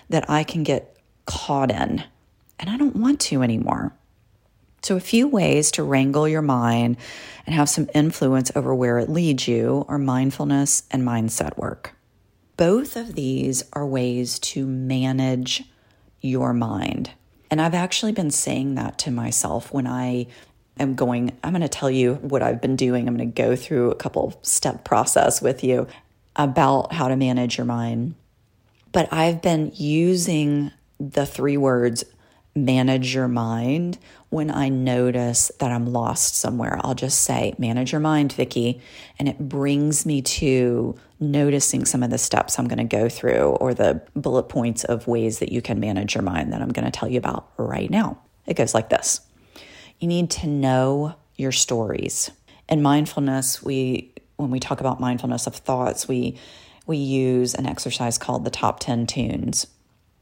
that 0.09 0.29
I 0.29 0.43
can 0.43 0.63
get 0.63 0.97
caught 1.25 1.71
in, 1.71 2.03
and 2.59 2.69
I 2.69 2.77
don't 2.77 2.95
want 2.95 3.19
to 3.21 3.41
anymore. 3.41 3.93
So, 4.85 4.95
a 4.95 4.99
few 4.99 5.27
ways 5.27 5.71
to 5.71 5.83
wrangle 5.83 6.27
your 6.27 6.43
mind 6.43 6.97
and 7.47 7.55
have 7.55 7.69
some 7.69 7.89
influence 7.95 8.51
over 8.55 8.75
where 8.75 8.99
it 8.99 9.09
leads 9.09 9.47
you 9.47 9.83
are 9.87 9.97
mindfulness 9.97 10.83
and 10.91 11.01
mindset 11.01 11.57
work. 11.57 11.95
Both 12.55 12.95
of 12.95 13.15
these 13.15 13.63
are 13.73 13.83
ways 13.83 14.37
to 14.37 14.67
manage 14.67 15.63
your 16.21 16.53
mind. 16.53 17.09
And 17.49 17.59
I've 17.59 17.73
actually 17.73 18.11
been 18.11 18.29
saying 18.29 18.75
that 18.75 18.99
to 18.99 19.09
myself 19.09 19.73
when 19.73 19.87
I 19.87 20.27
am 20.79 20.93
going, 20.93 21.35
I'm 21.43 21.53
going 21.53 21.63
to 21.63 21.67
tell 21.67 21.89
you 21.89 22.13
what 22.21 22.43
I've 22.43 22.61
been 22.61 22.75
doing. 22.75 23.07
I'm 23.07 23.17
going 23.17 23.31
to 23.31 23.41
go 23.41 23.55
through 23.55 23.89
a 23.89 23.95
couple 23.95 24.37
step 24.43 24.83
process 24.83 25.41
with 25.41 25.63
you 25.63 25.87
about 26.35 26.93
how 26.93 27.07
to 27.07 27.15
manage 27.15 27.57
your 27.57 27.65
mind. 27.65 28.13
But 28.91 29.11
I've 29.11 29.41
been 29.41 29.71
using 29.73 30.71
the 30.99 31.25
three 31.25 31.57
words 31.57 32.03
manage 32.55 33.13
your 33.13 33.27
mind 33.27 33.97
when 34.35 34.51
I 34.51 34.67
notice 34.67 35.49
that 35.61 35.71
I'm 35.71 35.85
lost 35.85 36.35
somewhere. 36.35 36.77
I'll 36.83 36.93
just 36.93 37.21
say, 37.21 37.55
manage 37.57 37.93
your 37.93 38.01
mind, 38.01 38.33
Vicki. 38.33 38.81
And 39.17 39.29
it 39.29 39.39
brings 39.39 40.05
me 40.05 40.21
to 40.23 40.93
noticing 41.21 41.85
some 41.85 42.03
of 42.03 42.09
the 42.09 42.17
steps 42.17 42.59
I'm 42.59 42.67
going 42.67 42.85
to 42.85 42.97
go 42.97 43.07
through 43.07 43.51
or 43.61 43.73
the 43.73 44.01
bullet 44.13 44.49
points 44.49 44.83
of 44.83 45.07
ways 45.07 45.39
that 45.39 45.53
you 45.53 45.61
can 45.61 45.79
manage 45.79 46.15
your 46.15 46.21
mind 46.21 46.51
that 46.51 46.61
I'm 46.61 46.73
going 46.73 46.83
to 46.83 46.91
tell 46.91 47.07
you 47.07 47.17
about 47.17 47.49
right 47.55 47.89
now. 47.89 48.19
It 48.45 48.55
goes 48.55 48.73
like 48.73 48.89
this 48.89 49.21
You 50.01 50.09
need 50.09 50.29
to 50.31 50.47
know 50.47 51.15
your 51.37 51.53
stories. 51.53 52.29
In 52.67 52.81
mindfulness, 52.81 53.63
we 53.63 54.11
when 54.35 54.49
we 54.49 54.59
talk 54.59 54.81
about 54.81 54.99
mindfulness 54.99 55.47
of 55.47 55.55
thoughts, 55.55 56.09
we 56.09 56.37
we 56.85 56.97
use 56.97 57.53
an 57.53 57.65
exercise 57.65 58.17
called 58.17 58.43
the 58.43 58.51
top 58.51 58.81
10 58.81 59.07
tunes. 59.07 59.65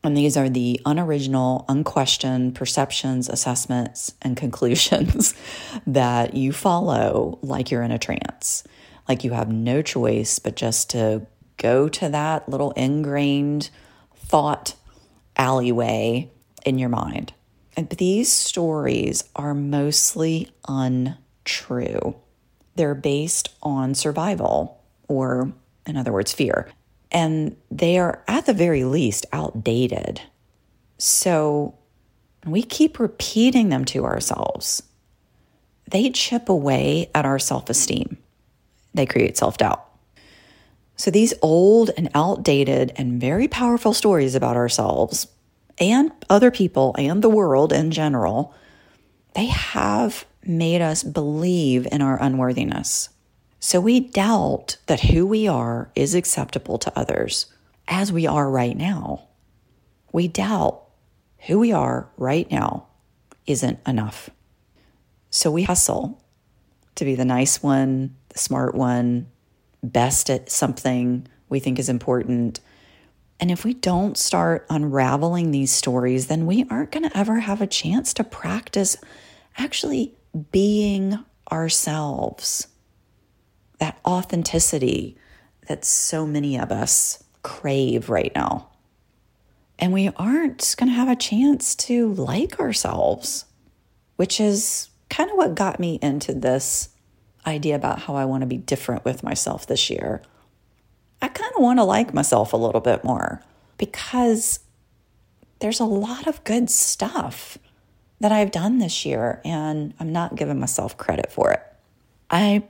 And 0.04 0.18
these 0.18 0.36
are 0.36 0.50
the 0.50 0.82
unoriginal, 0.86 1.64
unquestioned 1.70 2.56
perceptions, 2.56 3.30
assessments, 3.30 4.14
and 4.22 4.36
conclusions 4.46 5.34
that 5.88 6.34
you 6.34 6.52
follow 6.52 7.40
like 7.42 7.72
you're 7.72 7.84
in 7.84 7.92
a 7.92 8.00
trance. 8.00 8.64
Like 9.08 9.24
you 9.24 9.32
have 9.32 9.52
no 9.52 9.82
choice 9.82 10.40
but 10.40 10.56
just 10.56 10.90
to 10.92 11.26
go 11.58 11.88
to 11.88 12.10
that 12.10 12.50
little 12.50 12.72
ingrained 12.72 13.70
thought 14.16 14.76
alleyway 15.38 16.30
in 16.66 16.80
your 16.80 16.90
mind. 16.90 17.34
And 17.76 17.90
these 17.90 18.32
stories 18.32 19.24
are 19.36 19.54
mostly 19.54 20.52
untrue. 20.68 22.16
They're 22.76 22.96
based 22.96 23.50
on 23.62 23.96
survival, 23.96 24.82
or 25.08 25.54
in 25.86 25.98
other 25.98 26.12
words, 26.12 26.34
fear 26.34 26.70
and 27.14 27.56
they 27.72 28.00
are 28.00 28.24
at 28.28 28.46
the 28.46 28.54
very 28.54 28.84
least 28.84 29.26
outdated. 29.32 30.22
So 30.98 31.76
we 32.46 32.64
keep 32.64 33.00
repeating 33.00 33.70
them 33.70 33.86
to 33.86 34.04
ourselves. 34.04 34.84
They 35.90 36.10
chip 36.10 36.50
away 36.50 37.10
at 37.14 37.26
our 37.26 37.40
self 37.40 37.70
esteem, 37.70 38.18
they 38.94 39.06
create 39.06 39.38
self 39.38 39.58
doubt. 39.58 39.86
So, 40.96 41.12
these 41.12 41.34
old 41.42 41.92
and 41.98 42.10
outdated 42.14 42.94
and 42.96 43.20
very 43.20 43.48
powerful 43.48 43.94
stories 43.94 44.36
about 44.36 44.56
ourselves 44.56 45.28
and 45.80 46.12
other 46.30 46.52
people 46.52 46.96
and 46.98 47.22
the 47.22 47.30
world 47.30 47.74
in 47.74 47.92
general, 47.92 48.54
they 49.36 49.48
have 49.48 50.26
made 50.46 50.82
us 50.82 51.04
believe 51.04 51.88
in 51.92 52.02
our 52.02 52.22
unworthiness. 52.22 53.10
So, 53.66 53.80
we 53.80 54.02
doubt 54.02 54.76
that 54.88 55.00
who 55.00 55.26
we 55.26 55.48
are 55.48 55.90
is 55.96 56.16
acceptable 56.16 56.78
to 56.80 56.92
others 57.00 57.46
as 57.88 58.12
we 58.12 58.28
are 58.28 58.52
right 58.52 58.76
now. 58.76 59.30
We 60.12 60.28
doubt 60.28 60.84
who 61.48 61.60
we 61.60 61.72
are 61.72 62.10
right 62.18 62.52
now 62.52 62.88
isn't 63.48 63.80
enough. 63.88 64.30
So 65.30 65.50
we 65.50 65.64
hustle 65.64 66.22
to 66.96 67.06
be 67.06 67.16
the 67.16 67.24
nice 67.24 67.64
one, 67.64 68.18
the 68.30 68.38
smart 68.38 68.76
one, 68.76 69.28
best 69.82 70.30
at 70.30 70.52
something 70.52 71.26
we 71.48 71.62
think 71.62 71.80
is 71.80 71.88
important. 71.88 72.60
And 73.40 73.50
if 73.50 73.64
we 73.64 73.76
don't 73.76 74.18
start 74.18 74.66
unraveling 74.70 75.52
these 75.52 75.72
stories, 75.72 76.28
then 76.28 76.46
we 76.46 76.66
aren't 76.70 76.92
going 76.92 77.10
to 77.10 77.18
ever 77.18 77.40
have 77.40 77.62
a 77.62 77.68
chance 77.68 78.14
to 78.16 78.26
practice 78.26 78.98
actually 79.58 80.16
being 80.52 81.18
ourselves. 81.50 82.68
That 83.84 84.00
authenticity 84.08 85.18
that 85.68 85.84
so 85.84 86.26
many 86.26 86.58
of 86.58 86.72
us 86.72 87.22
crave 87.42 88.10
right 88.10 88.32
now. 88.34 88.70
And 89.78 89.92
we 89.92 90.08
aren't 90.16 90.74
going 90.78 90.88
to 90.88 90.96
have 90.96 91.10
a 91.10 91.18
chance 91.18 91.76
to 91.76 92.14
like 92.14 92.62
ourselves, 92.62 93.44
which 94.16 94.40
is 94.40 94.90
kind 95.10 95.30
of 95.30 95.36
what 95.36 95.56
got 95.56 95.82
me 95.82 96.00
into 96.02 96.34
this 96.34 96.92
idea 97.46 97.76
about 97.76 98.04
how 98.04 98.16
I 98.16 98.24
want 98.24 98.40
to 98.40 98.48
be 98.48 98.56
different 98.56 99.04
with 99.04 99.22
myself 99.22 99.68
this 99.68 99.90
year. 99.90 100.22
I 101.22 101.28
kind 101.28 101.52
of 101.54 101.62
want 101.62 101.80
to 101.80 101.84
like 101.84 102.14
myself 102.14 102.54
a 102.54 102.58
little 102.58 102.80
bit 102.80 103.04
more 103.04 103.44
because 103.78 104.62
there's 105.60 105.82
a 105.82 105.86
lot 105.86 106.26
of 106.26 106.42
good 106.46 106.70
stuff 106.70 107.58
that 108.22 108.32
I've 108.32 108.52
done 108.52 108.78
this 108.78 109.06
year, 109.06 109.42
and 109.44 109.94
I'm 110.00 110.14
not 110.14 110.36
giving 110.36 110.58
myself 110.58 110.98
credit 110.98 111.34
for 111.34 111.52
it. 111.52 111.62
I 112.30 112.64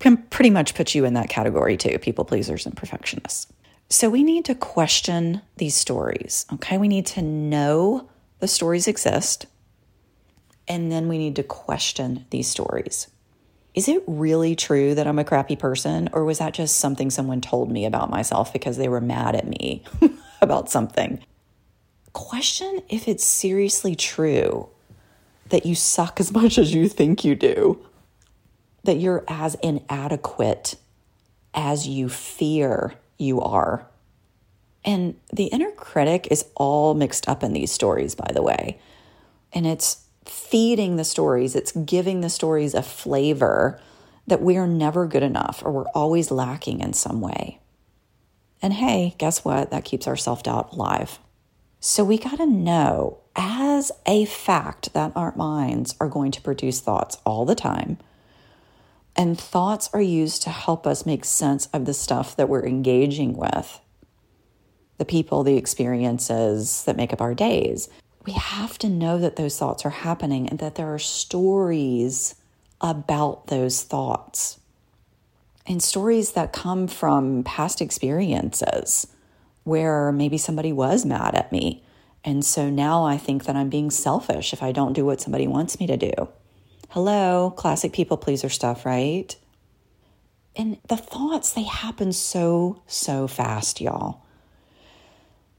can 0.00 0.16
pretty 0.16 0.50
much 0.50 0.74
put 0.74 0.94
you 0.94 1.04
in 1.04 1.14
that 1.14 1.28
category 1.28 1.76
too 1.76 1.98
people 1.98 2.24
pleasers 2.24 2.66
and 2.66 2.76
perfectionists. 2.76 3.52
So 3.90 4.10
we 4.10 4.22
need 4.22 4.44
to 4.46 4.54
question 4.54 5.40
these 5.56 5.74
stories, 5.74 6.44
okay? 6.54 6.76
We 6.76 6.88
need 6.88 7.06
to 7.06 7.22
know 7.22 8.08
the 8.38 8.48
stories 8.48 8.86
exist, 8.86 9.46
and 10.66 10.92
then 10.92 11.08
we 11.08 11.16
need 11.16 11.36
to 11.36 11.42
question 11.42 12.26
these 12.30 12.46
stories. 12.46 13.08
Is 13.74 13.88
it 13.88 14.02
really 14.06 14.54
true 14.54 14.94
that 14.94 15.06
I'm 15.06 15.18
a 15.18 15.24
crappy 15.24 15.56
person, 15.56 16.10
or 16.12 16.24
was 16.24 16.38
that 16.38 16.52
just 16.52 16.76
something 16.76 17.10
someone 17.10 17.40
told 17.40 17.70
me 17.70 17.86
about 17.86 18.10
myself 18.10 18.52
because 18.52 18.76
they 18.76 18.88
were 18.88 19.00
mad 19.00 19.34
at 19.34 19.46
me 19.46 19.82
about 20.42 20.70
something? 20.70 21.24
Question 22.12 22.82
if 22.88 23.08
it's 23.08 23.24
seriously 23.24 23.94
true 23.94 24.68
that 25.48 25.64
you 25.64 25.74
suck 25.74 26.20
as 26.20 26.32
much 26.32 26.58
as 26.58 26.74
you 26.74 26.88
think 26.88 27.24
you 27.24 27.34
do, 27.34 27.78
that 28.88 28.96
you're 28.96 29.22
as 29.28 29.54
inadequate 29.56 30.74
as 31.52 31.86
you 31.86 32.08
fear 32.08 32.94
you 33.18 33.38
are. 33.38 33.86
And 34.82 35.14
the 35.30 35.44
inner 35.44 35.70
critic 35.72 36.26
is 36.30 36.46
all 36.54 36.94
mixed 36.94 37.28
up 37.28 37.42
in 37.42 37.52
these 37.52 37.70
stories, 37.70 38.14
by 38.14 38.30
the 38.32 38.40
way. 38.40 38.80
And 39.52 39.66
it's 39.66 40.06
feeding 40.24 40.96
the 40.96 41.04
stories, 41.04 41.54
it's 41.54 41.72
giving 41.72 42.22
the 42.22 42.30
stories 42.30 42.72
a 42.72 42.82
flavor 42.82 43.78
that 44.26 44.40
we 44.40 44.56
are 44.56 44.66
never 44.66 45.06
good 45.06 45.22
enough 45.22 45.62
or 45.62 45.70
we're 45.70 45.90
always 45.90 46.30
lacking 46.30 46.80
in 46.80 46.94
some 46.94 47.20
way. 47.20 47.60
And 48.62 48.72
hey, 48.72 49.16
guess 49.18 49.44
what? 49.44 49.70
That 49.70 49.84
keeps 49.84 50.06
our 50.06 50.16
self 50.16 50.42
doubt 50.42 50.72
alive. 50.72 51.18
So 51.78 52.04
we 52.04 52.16
got 52.16 52.36
to 52.36 52.46
know 52.46 53.18
as 53.36 53.92
a 54.06 54.24
fact 54.24 54.94
that 54.94 55.12
our 55.14 55.36
minds 55.36 55.94
are 56.00 56.08
going 56.08 56.30
to 56.30 56.40
produce 56.40 56.80
thoughts 56.80 57.18
all 57.26 57.44
the 57.44 57.54
time 57.54 57.98
and 59.18 59.38
thoughts 59.38 59.90
are 59.92 60.00
used 60.00 60.42
to 60.44 60.50
help 60.50 60.86
us 60.86 61.04
make 61.04 61.24
sense 61.24 61.66
of 61.72 61.84
the 61.84 61.92
stuff 61.92 62.36
that 62.36 62.48
we're 62.48 62.64
engaging 62.64 63.36
with 63.36 63.80
the 64.96 65.04
people, 65.04 65.44
the 65.44 65.56
experiences 65.56 66.84
that 66.84 66.96
make 66.96 67.12
up 67.12 67.20
our 67.20 67.34
days. 67.34 67.88
We 68.26 68.32
have 68.32 68.78
to 68.78 68.88
know 68.88 69.18
that 69.18 69.36
those 69.36 69.58
thoughts 69.58 69.84
are 69.84 69.90
happening 69.90 70.48
and 70.48 70.58
that 70.58 70.74
there 70.74 70.92
are 70.92 70.98
stories 70.98 72.34
about 72.80 73.46
those 73.46 73.82
thoughts 73.82 74.58
and 75.66 75.82
stories 75.82 76.32
that 76.32 76.52
come 76.52 76.88
from 76.88 77.44
past 77.44 77.80
experiences 77.80 79.06
where 79.64 80.10
maybe 80.12 80.38
somebody 80.38 80.72
was 80.72 81.04
mad 81.04 81.34
at 81.34 81.52
me. 81.52 81.84
And 82.24 82.44
so 82.44 82.70
now 82.70 83.04
I 83.04 83.18
think 83.18 83.44
that 83.44 83.54
I'm 83.56 83.68
being 83.68 83.90
selfish 83.90 84.52
if 84.52 84.62
I 84.62 84.72
don't 84.72 84.94
do 84.94 85.04
what 85.04 85.20
somebody 85.20 85.46
wants 85.46 85.78
me 85.78 85.86
to 85.86 85.96
do. 85.96 86.28
Hello, 86.92 87.52
classic 87.54 87.92
people 87.92 88.16
pleaser 88.16 88.48
stuff, 88.48 88.86
right? 88.86 89.36
And 90.56 90.78
the 90.88 90.96
thoughts, 90.96 91.52
they 91.52 91.64
happen 91.64 92.14
so, 92.14 92.80
so 92.86 93.28
fast, 93.28 93.82
y'all. 93.82 94.22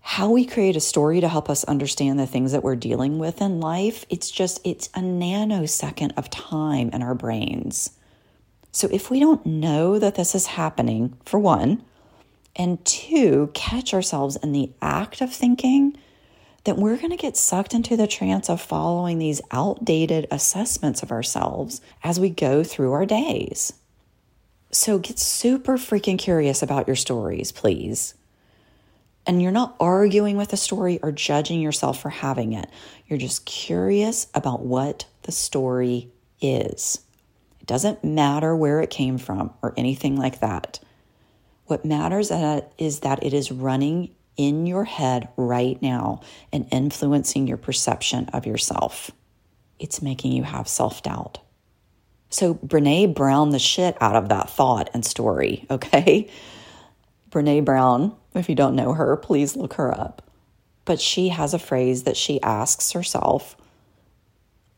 How 0.02 0.32
we 0.32 0.44
create 0.44 0.76
a 0.76 0.80
story 0.80 1.22
to 1.22 1.30
help 1.30 1.48
us 1.48 1.64
understand 1.66 2.18
the 2.18 2.26
things 2.26 2.52
that 2.52 2.64
we're 2.64 2.76
dealing 2.76 3.20
with 3.20 3.42
in 3.42 3.60
life, 3.60 4.08
it's 4.10 4.32
just, 4.32 4.60
it's 4.64 4.88
a 4.96 5.02
nanosecond 5.02 6.18
of 6.18 6.32
time 6.32 6.90
in 6.94 7.04
our 7.04 7.14
brains. 7.14 7.92
So 8.72 8.90
if 8.92 9.12
we 9.12 9.20
don't 9.20 9.46
know 9.46 10.00
that 10.00 10.16
this 10.16 10.34
is 10.34 10.48
happening, 10.48 11.16
for 11.26 11.38
one, 11.38 11.84
and 12.56 12.84
two, 12.84 13.52
catch 13.54 13.94
ourselves 13.94 14.36
in 14.38 14.52
the 14.52 14.72
act 14.82 15.22
of 15.22 15.32
thinking, 15.32 15.96
that 16.70 16.78
we're 16.78 16.98
going 16.98 17.10
to 17.10 17.18
get 17.18 17.36
sucked 17.36 17.74
into 17.74 17.98
the 17.98 18.06
trance 18.06 18.48
of 18.48 18.62
following 18.62 19.18
these 19.18 19.42
outdated 19.50 20.28
assessments 20.30 21.02
of 21.02 21.12
ourselves 21.12 21.82
as 22.04 22.20
we 22.20 22.30
go 22.30 22.64
through 22.64 22.92
our 22.92 23.08
days. 23.08 23.74
So 24.70 25.00
get 25.00 25.18
super 25.18 25.80
freaking 25.80 26.20
curious 26.20 26.62
about 26.62 26.86
your 26.86 26.96
stories, 26.96 27.52
please. 27.52 28.14
And 29.26 29.42
you're 29.42 29.52
not 29.52 29.78
arguing 29.80 30.38
with 30.38 30.54
a 30.54 30.58
story 30.58 31.00
or 31.02 31.12
judging 31.12 31.60
yourself 31.60 32.00
for 32.00 32.12
having 32.12 32.54
it. 32.54 32.70
You're 33.08 33.18
just 33.18 33.48
curious 33.48 34.28
about 34.36 34.60
what 34.60 35.06
the 35.24 35.32
story 35.32 36.12
is. 36.40 37.02
It 37.62 37.66
doesn't 37.66 38.04
matter 38.04 38.56
where 38.56 38.80
it 38.80 38.92
came 38.92 39.18
from 39.18 39.56
or 39.64 39.74
anything 39.76 40.18
like 40.18 40.40
that. 40.42 40.80
What 41.66 41.84
matters 41.84 42.30
uh, 42.30 42.62
is 42.78 43.00
that 43.00 43.24
it 43.24 43.34
is 43.34 43.52
running 43.52 44.12
in 44.40 44.66
your 44.66 44.86
head 44.86 45.28
right 45.36 45.80
now 45.82 46.22
and 46.54 46.66
influencing 46.72 47.46
your 47.46 47.58
perception 47.58 48.30
of 48.30 48.46
yourself. 48.46 49.12
It's 49.80 50.02
making 50.02 50.32
you 50.32 50.44
have 50.44 50.70
self 50.70 51.04
doubt. 51.04 51.40
So, 52.30 52.56
Brene 52.56 53.14
Brown 53.14 53.50
the 53.50 53.60
shit 53.60 53.98
out 54.02 54.16
of 54.16 54.30
that 54.30 54.50
thought 54.50 54.90
and 54.94 55.06
story, 55.06 55.66
okay? 55.72 56.30
Brene 57.30 57.66
Brown, 57.66 58.16
if 58.34 58.48
you 58.48 58.56
don't 58.56 58.78
know 58.78 58.94
her, 58.94 59.18
please 59.18 59.58
look 59.58 59.74
her 59.74 59.94
up. 59.94 60.22
But 60.86 61.02
she 61.02 61.30
has 61.30 61.54
a 61.54 61.60
phrase 61.60 62.04
that 62.04 62.16
she 62.16 62.42
asks 62.42 62.94
herself 62.94 63.58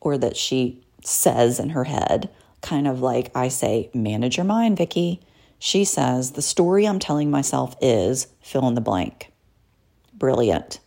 or 0.00 0.18
that 0.18 0.36
she 0.36 0.84
says 1.04 1.60
in 1.60 1.70
her 1.70 1.84
head, 1.84 2.28
kind 2.62 2.88
of 2.88 3.00
like 3.00 3.30
I 3.32 3.46
say, 3.46 3.90
manage 3.94 4.36
your 4.38 4.44
mind, 4.44 4.76
Vicki. 4.76 5.20
She 5.60 5.84
says, 5.84 6.32
the 6.32 6.42
story 6.42 6.84
I'm 6.84 6.98
telling 6.98 7.30
myself 7.30 7.76
is 7.80 8.26
fill 8.40 8.66
in 8.66 8.74
the 8.74 8.80
blank 8.80 9.31
brilliant. 10.22 10.78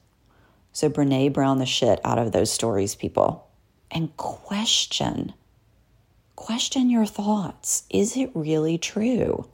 So 0.72 0.90
Brene 0.90 1.34
Brown 1.34 1.58
the 1.58 1.66
shit 1.66 2.00
out 2.06 2.18
of 2.18 2.32
those 2.32 2.50
stories, 2.50 2.96
people. 2.96 3.50
And 3.92 4.16
question. 4.16 5.34
Question 6.38 6.90
your 6.90 7.06
thoughts. 7.06 7.84
Is 7.90 8.16
it 8.16 8.32
really 8.34 8.78
true? 8.78 9.50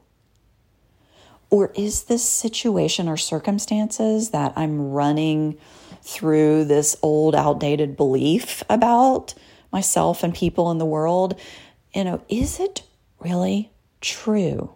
Or 1.50 1.72
is 1.74 2.04
this 2.04 2.24
situation 2.24 3.08
or 3.10 3.18
circumstances 3.18 4.30
that 4.30 4.54
I'm 4.56 4.92
running 4.92 5.58
through 6.04 6.66
this 6.66 6.96
old, 7.02 7.34
outdated 7.34 7.98
belief 7.98 8.62
about 8.70 9.34
myself 9.74 10.22
and 10.22 10.32
people 10.32 10.70
in 10.70 10.78
the 10.78 10.86
world? 10.86 11.40
You 11.96 12.04
know, 12.04 12.22
is 12.30 12.60
it 12.60 12.84
really 13.20 13.72
true? 14.00 14.76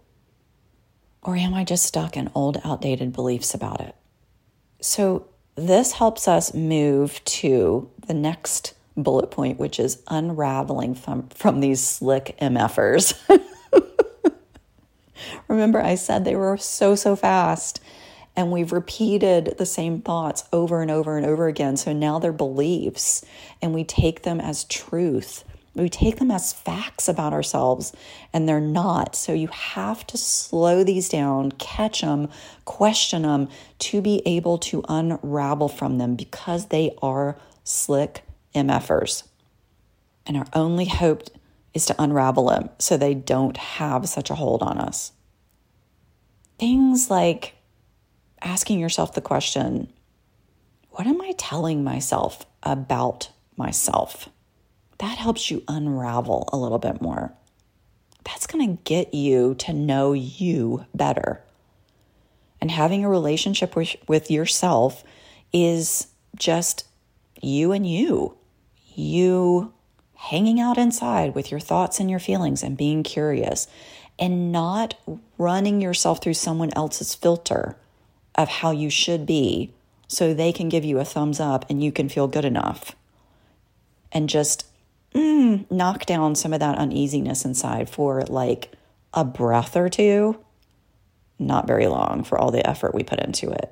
Or 1.22 1.36
am 1.36 1.54
I 1.54 1.64
just 1.64 1.86
stuck 1.86 2.18
in 2.18 2.32
old, 2.34 2.60
outdated 2.64 3.14
beliefs 3.14 3.54
about 3.54 3.82
it? 3.82 3.96
So, 4.80 5.28
this 5.56 5.94
helps 5.94 6.28
us 6.28 6.54
move 6.54 7.24
to 7.24 7.90
the 8.08 8.14
next 8.14 8.74
bullet 8.98 9.32
point, 9.32 9.60
which 9.60 9.80
is 9.80 10.02
unraveling 10.08 10.96
from, 10.96 11.28
from 11.30 11.62
these 11.62 11.82
slick 11.82 12.38
MFers. 12.42 13.14
Remember, 15.48 15.82
I 15.82 15.96
said 15.96 16.26
they 16.26 16.36
were 16.36 16.58
so, 16.58 16.96
so 16.96 17.16
fast. 17.16 17.80
And 18.38 18.52
we've 18.52 18.74
repeated 18.74 19.56
the 19.58 19.66
same 19.66 20.02
thoughts 20.02 20.44
over 20.52 20.82
and 20.82 20.92
over 20.92 21.16
and 21.16 21.26
over 21.26 21.48
again. 21.48 21.78
So 21.78 21.94
now 21.94 22.20
they're 22.20 22.34
beliefs 22.34 23.24
and 23.62 23.74
we 23.74 23.86
take 23.86 24.24
them 24.24 24.42
as 24.42 24.66
truth. 24.66 25.46
We 25.76 25.90
take 25.90 26.18
them 26.18 26.32
as 26.32 26.54
facts 26.54 27.10
about 27.10 27.34
ourselves 27.34 27.94
and 28.32 28.48
they're 28.48 28.62
not. 28.62 29.16
So 29.16 29.34
you 29.34 29.48
have 29.48 30.08
to 30.08 30.18
slow 30.18 30.84
these 30.84 31.10
down, 31.10 31.52
catch 31.54 32.02
them, 32.02 32.30
question 32.64 33.24
them 33.24 33.50
to 33.80 34.02
be 34.02 34.22
able 34.26 34.58
to 34.60 34.84
unravel 34.88 35.68
from 35.68 35.98
them 35.98 36.16
because 36.16 36.68
they 36.68 36.96
are 37.02 37.38
slick 37.66 38.24
MFers. 38.56 39.24
And 40.26 40.38
our 40.38 40.48
only 40.54 40.86
hope 40.86 41.24
is 41.74 41.86
to 41.88 42.02
unravel 42.02 42.48
them 42.48 42.70
so 42.80 42.96
they 42.96 43.14
don't 43.14 43.58
have 43.58 44.08
such 44.08 44.30
a 44.30 44.36
hold 44.36 44.64
on 44.64 44.78
us. 44.78 45.12
Things 46.58 47.10
like 47.10 47.56
asking 48.42 48.80
yourself 48.80 49.14
the 49.14 49.22
question 49.22 49.92
what 50.92 51.08
am 51.08 51.20
I 51.22 51.34
telling 51.38 51.84
myself 51.84 52.46
about 52.64 53.30
myself? 53.58 54.30
That 55.00 55.18
helps 55.18 55.52
you 55.52 55.64
unravel 55.68 56.50
a 56.52 56.58
little 56.58 56.80
bit 56.80 57.02
more. 57.02 57.34
That's 58.24 58.48
going 58.48 58.68
to 58.68 58.84
get 58.84 59.14
you 59.14 59.56
to 59.56 59.74
know 59.74 60.14
you 60.14 60.86
better. 60.94 61.42
And 62.62 62.72
having 62.72 63.04
a 63.04 63.10
relationship 63.10 63.76
with, 63.76 63.96
with 64.08 64.32
yourself 64.32 65.04
is 65.54 66.08
just 66.36 66.86
you 67.42 67.72
and 67.72 67.88
you. 67.88 68.38
You 68.96 69.74
hanging 70.16 70.60
out 70.60 70.78
inside 70.78 71.36
with 71.36 71.52
your 71.52 71.60
thoughts 71.60 72.00
and 72.00 72.10
your 72.10 72.20
feelings 72.20 72.64
and 72.64 72.78
being 72.78 73.04
curious 73.04 73.68
and 74.18 74.52
not 74.52 74.96
running 75.38 75.82
yourself 75.82 76.22
through 76.22 76.34
someone 76.34 76.72
else's 76.76 77.14
filter 77.14 77.78
of 78.34 78.48
how 78.48 78.72
you 78.72 78.90
should 78.90 79.26
be 79.26 79.72
so 80.08 80.34
they 80.34 80.52
can 80.52 80.70
give 80.70 80.86
you 80.86 81.00
a 81.00 81.06
thumbs 81.06 81.40
up 81.40 81.70
and 81.70 81.84
you 81.84 81.92
can 81.92 82.10
feel 82.10 82.28
good 82.28 82.46
enough. 82.46 82.96
And 84.12 84.30
just 84.30 84.66
mm, 85.16 85.70
knock 85.72 86.06
down 86.06 86.36
some 86.36 86.54
of 86.54 86.60
that 86.60 86.78
uneasiness 86.78 87.46
inside 87.46 87.90
for 87.90 88.22
like 88.24 88.72
a 89.14 89.24
breath 89.24 89.76
or 89.76 89.90
two. 89.90 90.38
Not 91.40 91.68
very 91.68 91.88
long 91.88 92.24
for 92.24 92.38
all 92.38 92.52
the 92.52 92.68
effort 92.68 92.94
we 92.94 93.04
put 93.04 93.20
into 93.20 93.50
it. 93.50 93.72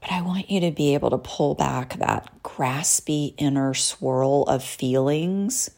But 0.00 0.10
I 0.10 0.22
want 0.22 0.50
you 0.50 0.60
to 0.60 0.72
be 0.72 0.94
able 0.94 1.10
to 1.10 1.18
pull 1.18 1.54
back 1.54 1.98
that 1.98 2.42
graspy 2.42 3.34
inner 3.38 3.72
swirl 3.72 4.42
of 4.44 4.64
feelings 4.64 5.70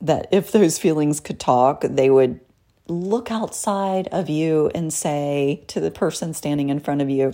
that 0.00 0.26
if 0.32 0.50
those 0.50 0.78
feelings 0.78 1.20
could 1.20 1.38
talk, 1.38 1.82
they 1.82 2.10
would 2.10 2.40
look 2.88 3.30
outside 3.30 4.08
of 4.08 4.28
you 4.28 4.70
and 4.74 4.92
say 4.92 5.62
to 5.68 5.80
the 5.80 5.90
person 5.90 6.34
standing 6.34 6.70
in 6.70 6.80
front 6.80 7.02
of 7.02 7.10
you, 7.10 7.32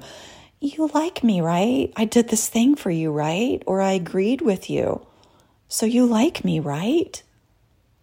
You 0.61 0.91
like 0.93 1.23
me, 1.23 1.41
right? 1.41 1.93
I 1.97 2.05
did 2.05 2.29
this 2.29 2.49
thing 2.49 2.75
for 2.75 2.91
you, 2.91 3.11
right? 3.13 3.63
Or 3.67 3.81
I 3.81 3.93
agreed 3.93 4.43
with 4.43 4.69
you. 4.69 5.07
So 5.69 5.85
you 5.85 6.07
like 6.07 6.45
me, 6.45 6.61
right? 6.61 7.23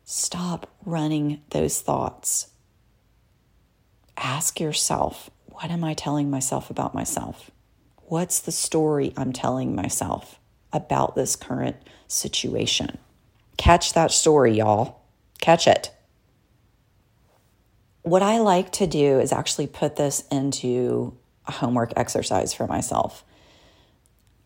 Stop 0.03 0.69
running 0.85 1.41
those 1.49 1.81
thoughts. 1.81 2.49
Ask 4.15 4.59
yourself, 4.59 5.31
What 5.47 5.71
am 5.71 5.83
I 5.83 5.95
telling 5.95 6.29
myself 6.29 6.69
about 6.69 6.93
myself? 6.93 7.49
What's 8.03 8.39
the 8.39 8.51
story 8.51 9.13
I'm 9.17 9.33
telling 9.33 9.73
myself 9.73 10.39
about 10.71 11.15
this 11.15 11.35
current 11.35 11.77
situation? 12.07 12.99
Catch 13.57 13.93
that 13.93 14.11
story, 14.11 14.57
y'all. 14.57 14.99
Catch 15.39 15.65
it. 15.67 15.91
What 18.03 18.21
I 18.21 18.37
like 18.37 18.71
to 18.73 18.85
do 18.85 19.19
is 19.19 19.31
actually 19.31 19.65
put 19.65 19.95
this 19.95 20.23
into 20.29 21.17
a 21.47 21.51
homework 21.51 21.93
exercise 21.95 22.53
for 22.53 22.67
myself. 22.67 23.25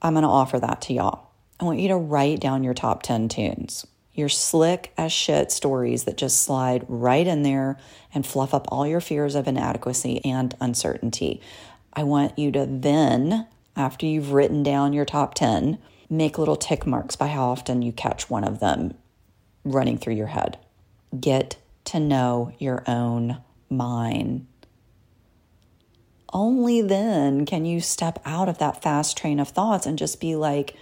I'm 0.01 0.13
going 0.13 0.23
to 0.23 0.29
offer 0.29 0.57
that 0.59 0.81
to 0.83 0.93
y'all. 0.93 1.28
I 1.59 1.65
want 1.65 1.79
you 1.79 1.89
to 1.89 1.97
write 1.97 2.39
down 2.39 2.63
your 2.63 2.73
top 2.73 3.03
10 3.03 3.27
tunes, 3.27 3.85
your 4.13 4.29
slick 4.29 4.93
as 4.97 5.11
shit 5.11 5.51
stories 5.51 6.05
that 6.05 6.17
just 6.17 6.41
slide 6.41 6.85
right 6.87 7.27
in 7.27 7.43
there 7.43 7.77
and 8.13 8.25
fluff 8.25 8.53
up 8.53 8.65
all 8.69 8.87
your 8.87 9.01
fears 9.01 9.35
of 9.35 9.47
inadequacy 9.47 10.23
and 10.23 10.55
uncertainty. 10.61 11.41
I 11.91 12.03
want 12.03 12.39
you 12.39 12.51
to 12.51 12.65
then, 12.65 13.47
after 13.75 14.05
you've 14.05 14.31
written 14.31 14.63
down 14.63 14.93
your 14.93 15.05
top 15.05 15.33
10, 15.33 15.79
make 16.09 16.37
little 16.37 16.55
tick 16.55 16.87
marks 16.87 17.17
by 17.17 17.27
how 17.27 17.49
often 17.49 17.81
you 17.81 17.91
catch 17.91 18.29
one 18.29 18.45
of 18.45 18.59
them 18.59 18.93
running 19.65 19.97
through 19.97 20.15
your 20.15 20.27
head. 20.27 20.57
Get 21.19 21.57
to 21.85 21.99
know 21.99 22.53
your 22.57 22.83
own 22.87 23.41
mind. 23.69 24.47
Only 26.31 26.81
then 26.81 27.45
can 27.45 27.65
you 27.65 27.81
step 27.81 28.19
out 28.23 28.47
of 28.47 28.59
that 28.59 28.81
fast 28.81 29.17
train 29.17 29.39
of 29.39 29.49
thoughts 29.49 29.85
and 29.85 29.97
just 29.97 30.21
be 30.21 30.35
like, 30.35 30.75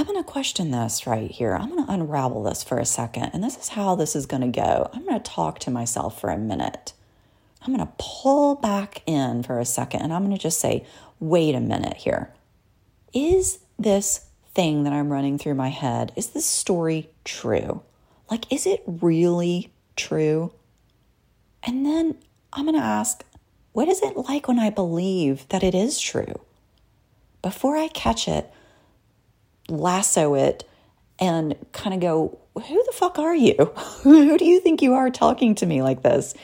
I'm 0.00 0.06
going 0.06 0.16
to 0.16 0.24
question 0.24 0.70
this 0.70 1.06
right 1.06 1.30
here. 1.30 1.54
I'm 1.54 1.68
going 1.68 1.84
to 1.84 1.92
unravel 1.92 2.44
this 2.44 2.64
for 2.64 2.78
a 2.78 2.86
second. 2.86 3.32
And 3.34 3.44
this 3.44 3.58
is 3.58 3.68
how 3.68 3.96
this 3.96 4.16
is 4.16 4.24
going 4.24 4.40
to 4.40 4.48
go. 4.48 4.88
I'm 4.94 5.04
going 5.04 5.20
to 5.20 5.30
talk 5.30 5.58
to 5.58 5.70
myself 5.70 6.18
for 6.18 6.30
a 6.30 6.38
minute. 6.38 6.94
I'm 7.60 7.76
going 7.76 7.86
to 7.86 7.92
pull 7.98 8.54
back 8.54 9.02
in 9.04 9.42
for 9.42 9.60
a 9.60 9.66
second 9.66 10.00
and 10.00 10.10
I'm 10.10 10.24
going 10.24 10.34
to 10.34 10.42
just 10.42 10.58
say, 10.58 10.86
wait 11.18 11.54
a 11.54 11.60
minute 11.60 11.98
here. 11.98 12.32
Is 13.12 13.58
this 13.78 14.24
thing 14.54 14.84
that 14.84 14.94
I'm 14.94 15.12
running 15.12 15.36
through 15.36 15.56
my 15.56 15.68
head, 15.68 16.12
is 16.16 16.28
this 16.28 16.46
story 16.46 17.10
true? 17.26 17.82
Like, 18.30 18.50
is 18.50 18.66
it 18.66 18.82
really 18.86 19.70
true? 19.96 20.50
And 21.62 21.84
then 21.84 22.16
I'm 22.54 22.64
going 22.64 22.74
to 22.74 22.82
ask, 22.82 23.22
what 23.72 23.86
is 23.86 24.00
it 24.00 24.16
like 24.16 24.48
when 24.48 24.58
I 24.58 24.70
believe 24.70 25.46
that 25.50 25.62
it 25.62 25.74
is 25.74 26.00
true? 26.00 26.40
Before 27.42 27.76
I 27.76 27.88
catch 27.88 28.28
it, 28.28 28.50
lasso 29.70 30.34
it, 30.34 30.68
and 31.18 31.54
kind 31.72 31.94
of 31.94 32.00
go, 32.00 32.38
who 32.54 32.84
the 32.84 32.92
fuck 32.92 33.18
are 33.18 33.34
you? 33.34 33.54
who 34.02 34.36
do 34.36 34.44
you 34.44 34.60
think 34.60 34.82
you 34.82 34.94
are 34.94 35.10
talking 35.10 35.54
to 35.56 35.66
me 35.66 35.82
like 35.82 36.02
this? 36.02 36.34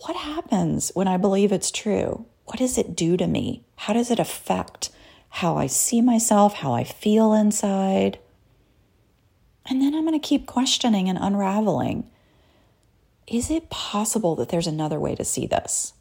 what 0.00 0.16
happens 0.16 0.90
when 0.94 1.08
I 1.08 1.16
believe 1.16 1.52
it's 1.52 1.70
true? 1.70 2.26
What 2.44 2.58
does 2.58 2.78
it 2.78 2.96
do 2.96 3.16
to 3.16 3.26
me? 3.26 3.64
How 3.76 3.92
does 3.92 4.10
it 4.10 4.18
affect 4.18 4.90
how 5.28 5.56
I 5.56 5.66
see 5.66 6.00
myself, 6.00 6.54
how 6.54 6.72
I 6.72 6.84
feel 6.84 7.32
inside? 7.32 8.18
And 9.68 9.82
then 9.82 9.94
I'm 9.94 10.06
going 10.06 10.18
to 10.18 10.26
keep 10.26 10.46
questioning 10.46 11.08
and 11.08 11.18
unraveling. 11.20 12.08
Is 13.26 13.50
it 13.50 13.68
possible 13.68 14.34
that 14.36 14.48
there's 14.48 14.66
another 14.66 14.98
way 14.98 15.14
to 15.14 15.24
see 15.24 15.46
this? 15.46 15.92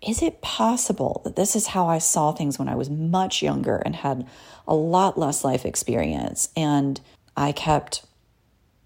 Is 0.00 0.22
it 0.22 0.40
possible 0.42 1.22
that 1.24 1.36
this 1.36 1.56
is 1.56 1.68
how 1.68 1.88
I 1.88 1.98
saw 1.98 2.32
things 2.32 2.58
when 2.58 2.68
I 2.68 2.76
was 2.76 2.88
much 2.88 3.42
younger 3.42 3.76
and 3.76 3.96
had 3.96 4.26
a 4.66 4.74
lot 4.74 5.18
less 5.18 5.44
life 5.44 5.64
experience? 5.64 6.50
And 6.56 7.00
I 7.36 7.52
kept 7.52 8.06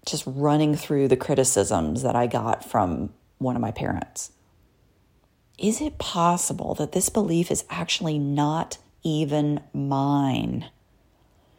just 0.05 0.23
running 0.25 0.75
through 0.75 1.07
the 1.07 1.17
criticisms 1.17 2.01
that 2.01 2.15
I 2.15 2.27
got 2.27 2.65
from 2.65 3.13
one 3.37 3.55
of 3.55 3.61
my 3.61 3.71
parents. 3.71 4.31
Is 5.57 5.81
it 5.81 5.99
possible 5.99 6.73
that 6.75 6.93
this 6.93 7.09
belief 7.09 7.51
is 7.51 7.63
actually 7.69 8.17
not 8.17 8.79
even 9.03 9.61
mine, 9.71 10.69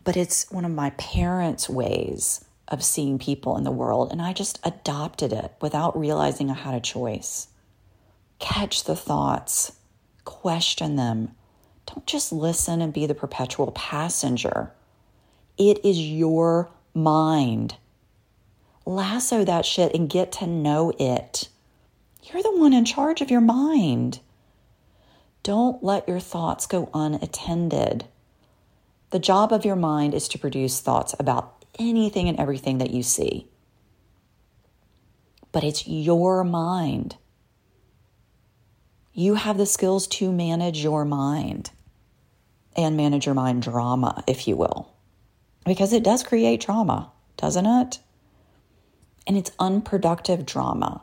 but 0.03 0.17
it's 0.17 0.51
one 0.51 0.65
of 0.65 0.73
my 0.73 0.91
parents' 0.91 1.69
ways 1.69 2.45
of 2.69 2.83
seeing 2.83 3.19
people 3.19 3.57
in 3.57 3.65
the 3.65 3.71
world, 3.71 4.11
and 4.11 4.21
I 4.21 4.33
just 4.33 4.59
adopted 4.65 5.33
it 5.33 5.53
without 5.61 5.97
realizing 5.97 6.51
I 6.51 6.55
had 6.55 6.75
a 6.75 6.81
choice? 6.81 7.49
Catch 8.45 8.85
the 8.85 8.95
thoughts, 8.95 9.73
question 10.27 10.97
them. 10.97 11.31
Don't 11.87 12.07
just 12.07 12.31
listen 12.31 12.83
and 12.83 12.93
be 12.93 13.07
the 13.07 13.15
perpetual 13.15 13.73
passenger. 13.73 14.71
It 15.57 15.83
is 15.83 15.99
your 15.99 16.69
mind. 16.93 17.77
Lasso 18.85 19.47
that 19.47 19.65
shit 19.65 19.95
and 19.95 20.11
get 20.11 20.31
to 20.33 20.47
know 20.47 20.93
it. 20.99 21.49
You're 22.23 22.43
the 22.43 22.55
one 22.55 22.75
in 22.75 22.85
charge 22.85 23.23
of 23.23 23.31
your 23.31 23.41
mind. 23.41 24.21
Don't 25.43 25.83
let 25.83 26.07
your 26.07 26.21
thoughts 26.21 26.67
go 26.67 26.91
unattended. 26.93 28.05
The 29.09 29.19
job 29.19 29.55
of 29.55 29.65
your 29.65 29.75
mind 29.75 30.13
is 30.13 30.29
to 30.29 30.39
produce 30.39 30.83
thoughts 30.83 31.15
about 31.19 31.65
anything 31.79 32.29
and 32.29 32.39
everything 32.39 32.77
that 32.77 32.91
you 32.91 33.03
see. 33.03 33.49
But 35.51 35.65
it's 35.65 35.89
your 35.89 36.45
mind. 36.45 37.17
You 39.17 39.35
have 39.35 39.59
the 39.59 39.67
skills 39.67 40.09
to 40.09 40.33
manage 40.33 40.83
your 40.83 41.05
mind 41.05 41.71
and 42.77 42.97
manage 42.97 43.27
your 43.27 43.35
mind 43.37 43.63
drama, 43.63 44.25
if 44.27 44.49
you 44.49 44.57
will, 44.57 44.93
because 45.65 45.93
it 45.93 46.03
does 46.03 46.25
create 46.25 46.61
trauma, 46.61 47.13
doesn't 47.37 47.65
it? 47.65 48.01
And 49.25 49.37
it's 49.37 49.53
unproductive 49.61 50.45
drama. 50.45 51.03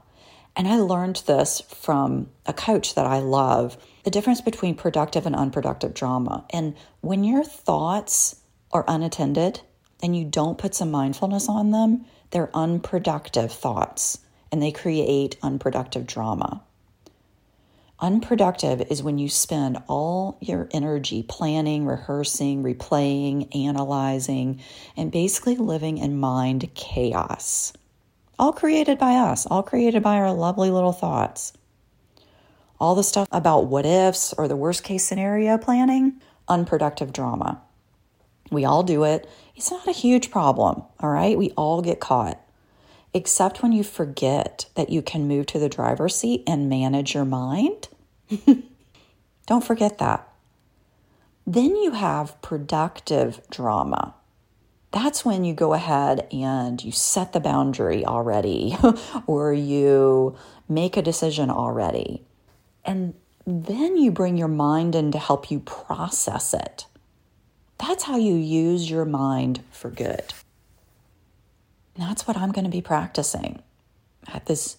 And 0.58 0.68
I 0.68 0.76
learned 0.76 1.24
this 1.26 1.62
from 1.70 2.30
a 2.46 2.52
coach 2.52 2.96
that 2.96 3.08
I 3.08 3.20
love 3.20 3.78
the 4.04 4.12
difference 4.12 4.42
between 4.42 4.76
productive 4.76 5.26
and 5.26 5.34
unproductive 5.34 5.94
drama. 5.94 6.44
And 6.50 6.76
when 7.00 7.24
your 7.24 7.46
thoughts 7.46 8.42
are 8.74 8.84
unattended 8.90 9.62
and 10.04 10.18
you 10.18 10.26
don't 10.26 10.58
put 10.58 10.76
some 10.76 10.92
mindfulness 10.92 11.48
on 11.48 11.72
them, 11.72 12.04
they're 12.32 12.52
unproductive 12.54 13.54
thoughts 13.54 14.18
and 14.52 14.62
they 14.62 14.74
create 14.74 15.38
unproductive 15.42 16.06
drama. 16.06 16.62
Unproductive 18.02 18.82
is 18.90 19.04
when 19.04 19.20
you 19.20 19.30
spend 19.30 19.78
all 19.88 20.40
your 20.42 20.68
energy 20.72 21.22
planning, 21.22 21.86
rehearsing, 21.86 22.64
replaying, 22.64 23.56
analyzing, 23.56 24.60
and 24.98 25.12
basically 25.12 25.56
living 25.56 26.00
in 26.00 26.20
mind 26.20 26.68
chaos. 26.74 27.74
All 28.40 28.54
created 28.54 28.98
by 28.98 29.14
us, 29.14 29.46
all 29.46 29.62
created 29.62 30.02
by 30.02 30.16
our 30.16 30.34
lovely 30.34 30.72
little 30.72 30.94
thoughts. 30.94 31.54
All 32.80 32.96
the 32.96 33.04
stuff 33.04 33.28
about 33.32 33.68
what 33.68 33.86
ifs 33.86 34.34
or 34.34 34.48
the 34.48 34.56
worst 34.56 34.84
case 34.84 35.06
scenario 35.06 35.60
planning, 35.60 36.20
unproductive 36.48 37.14
drama. 37.14 37.62
We 38.50 38.66
all 38.66 38.82
do 38.82 39.04
it. 39.04 39.30
It's 39.56 39.70
not 39.70 39.88
a 39.88 39.92
huge 39.92 40.32
problem, 40.32 40.82
all 41.00 41.12
right? 41.12 41.38
We 41.38 41.52
all 41.52 41.84
get 41.84 42.00
caught 42.00 42.42
except 43.14 43.62
when 43.62 43.72
you 43.72 43.84
forget 43.84 44.66
that 44.76 44.90
you 44.90 45.02
can 45.02 45.28
move 45.28 45.46
to 45.48 45.60
the 45.60 45.70
driver's 45.70 46.16
seat 46.16 46.44
and 46.48 46.70
manage 46.70 47.14
your 47.14 47.26
mind. 47.26 47.90
Don't 49.48 49.64
forget 49.64 49.98
that. 49.98 50.28
Then 51.46 51.76
you 51.76 51.92
have 51.92 52.42
productive 52.42 53.42
drama. 53.50 54.16
That's 54.92 55.24
when 55.24 55.44
you 55.44 55.54
go 55.54 55.74
ahead 55.74 56.28
and 56.32 56.84
you 56.84 56.92
set 56.92 57.34
the 57.34 57.40
boundary 57.40 58.06
already, 58.06 58.78
or 59.28 59.54
you 59.54 60.36
make 60.68 60.98
a 60.98 61.02
decision 61.02 61.50
already. 61.50 62.24
And 62.84 63.14
then 63.46 63.98
you 63.98 64.12
bring 64.12 64.38
your 64.38 64.48
mind 64.48 64.96
in 64.96 65.12
to 65.14 65.20
help 65.20 65.50
you 65.50 65.60
process 65.62 66.54
it. 66.54 66.86
That's 67.78 68.04
how 68.04 68.18
you 68.18 68.36
use 68.36 68.90
your 68.90 69.06
mind 69.06 69.64
for 69.72 69.90
good. 69.90 70.34
And 71.96 72.10
that's 72.10 72.28
what 72.28 72.38
I'm 72.38 72.52
going 72.52 72.66
to 72.66 72.72
be 72.72 72.82
practicing 72.82 73.64
at 74.32 74.46
this 74.46 74.78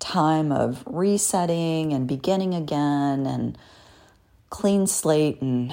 time 0.00 0.50
of 0.50 0.82
resetting 0.86 1.92
and 1.92 2.08
beginning 2.08 2.54
again 2.54 3.26
and 3.26 3.56
clean 4.48 4.86
slate 4.86 5.40
and 5.40 5.72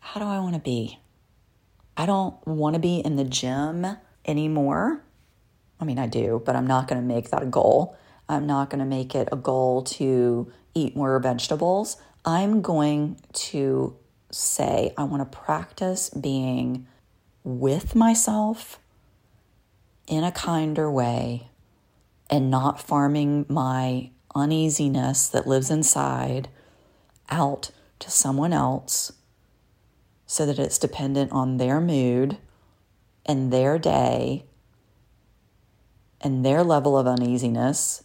how 0.00 0.18
do 0.18 0.26
I 0.26 0.40
want 0.40 0.54
to 0.54 0.60
be? 0.60 0.98
I 1.96 2.06
don't 2.06 2.34
want 2.46 2.74
to 2.74 2.80
be 2.80 2.98
in 2.98 3.16
the 3.16 3.24
gym 3.24 3.86
anymore. 4.24 5.02
I 5.78 5.84
mean, 5.84 5.98
I 5.98 6.06
do, 6.06 6.42
but 6.44 6.56
I'm 6.56 6.66
not 6.66 6.88
going 6.88 7.00
to 7.00 7.06
make 7.06 7.30
that 7.30 7.42
a 7.42 7.46
goal. 7.46 7.96
I'm 8.28 8.46
not 8.46 8.70
going 8.70 8.80
to 8.80 8.86
make 8.86 9.14
it 9.14 9.28
a 9.30 9.36
goal 9.36 9.82
to 9.82 10.50
eat 10.74 10.96
more 10.96 11.18
vegetables. 11.20 11.98
I'm 12.24 12.60
going 12.60 13.20
to 13.32 13.96
say 14.30 14.92
I 14.96 15.04
want 15.04 15.30
to 15.30 15.38
practice 15.38 16.10
being 16.10 16.86
with 17.44 17.94
myself 17.94 18.80
in 20.08 20.24
a 20.24 20.32
kinder 20.32 20.90
way 20.90 21.48
and 22.28 22.50
not 22.50 22.80
farming 22.80 23.46
my 23.48 24.10
uneasiness 24.34 25.28
that 25.28 25.46
lives 25.46 25.70
inside 25.70 26.48
out 27.30 27.70
to 27.98 28.10
someone 28.10 28.52
else 28.52 29.12
so 30.26 30.44
that 30.44 30.58
it's 30.58 30.78
dependent 30.78 31.32
on 31.32 31.56
their 31.56 31.80
mood 31.80 32.36
and 33.24 33.52
their 33.52 33.78
day 33.78 34.44
and 36.20 36.44
their 36.44 36.62
level 36.62 36.98
of 36.98 37.06
uneasiness 37.06 38.02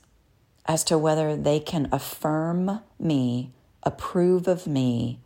as 0.66 0.84
to 0.84 0.98
whether 0.98 1.36
they 1.36 1.60
can 1.60 1.90
affirm 1.92 2.82
me, 3.00 3.52
approve 3.84 4.48
of 4.48 4.68
me, 4.68 5.20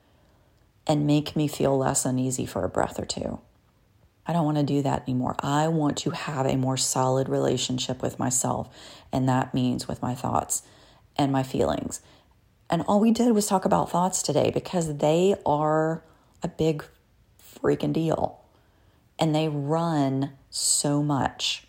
and 0.88 1.06
make 1.06 1.36
me 1.36 1.48
feel 1.48 1.78
less 1.78 2.06
uneasy 2.06 2.46
for 2.46 2.64
a 2.64 2.70
breath 2.70 3.00
or 3.00 3.06
two. 3.06 3.40
I 4.28 4.34
don't 4.34 4.46
want 4.46 4.58
to 4.58 4.64
do 4.64 4.82
that 4.82 5.04
anymore. 5.04 5.36
I 5.40 5.68
want 5.68 5.98
to 6.00 6.10
have 6.10 6.46
a 6.46 6.58
more 6.58 6.78
solid 6.78 7.30
relationship 7.30 8.02
with 8.02 8.18
myself. 8.18 8.76
And 9.12 9.30
that 9.30 9.54
means 9.54 9.88
with 9.88 10.02
my 10.02 10.16
thoughts 10.16 10.64
and 11.16 11.32
my 11.32 11.44
feelings. 11.44 12.02
And 12.70 12.84
all 12.88 13.00
we 13.00 13.12
did 13.12 13.32
was 13.34 13.46
talk 13.46 13.66
about 13.66 13.92
thoughts 13.92 14.24
today 14.24 14.50
because 14.52 14.98
they 14.98 15.36
are 15.46 16.04
a 16.42 16.48
big 16.48 16.84
freaking 17.40 17.94
deal. 17.94 18.42
And 19.20 19.34
they 19.34 19.48
run 19.48 20.32
so 20.50 21.04
much. 21.04 21.68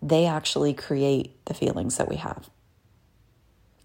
They 0.00 0.24
actually 0.26 0.72
create 0.72 1.44
the 1.44 1.54
feelings 1.54 1.98
that 1.98 2.08
we 2.08 2.16
have. 2.16 2.48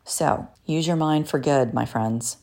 So 0.05 0.47
use 0.65 0.87
your 0.87 0.95
mind 0.95 1.27
for 1.27 1.37
good, 1.37 1.73
my 1.73 1.85
friends. 1.85 2.37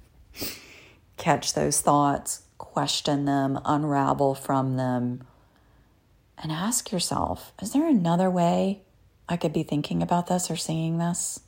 Catch 1.16 1.54
those 1.54 1.80
thoughts 1.80 2.42
question 2.60 3.24
them, 3.24 3.58
unravel 3.64 4.34
from 4.34 4.76
them, 4.76 5.24
and 6.38 6.52
ask 6.52 6.92
yourself 6.92 7.52
is 7.60 7.72
there 7.72 7.86
another 7.86 8.30
way 8.30 8.82
I 9.28 9.36
could 9.36 9.52
be 9.52 9.62
thinking 9.62 10.02
about 10.02 10.26
this 10.26 10.50
or 10.50 10.56
seeing 10.56 10.98
this? 10.98 11.40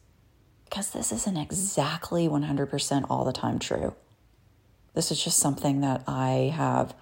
Because 0.64 0.90
this 0.90 1.12
isn't 1.12 1.36
exactly 1.36 2.28
100% 2.28 3.06
all 3.10 3.24
the 3.24 3.32
time 3.32 3.58
true. 3.58 3.94
This 4.94 5.10
is 5.10 5.22
just 5.22 5.38
something 5.38 5.80
that 5.82 6.02
I 6.06 6.52
have 6.54 6.94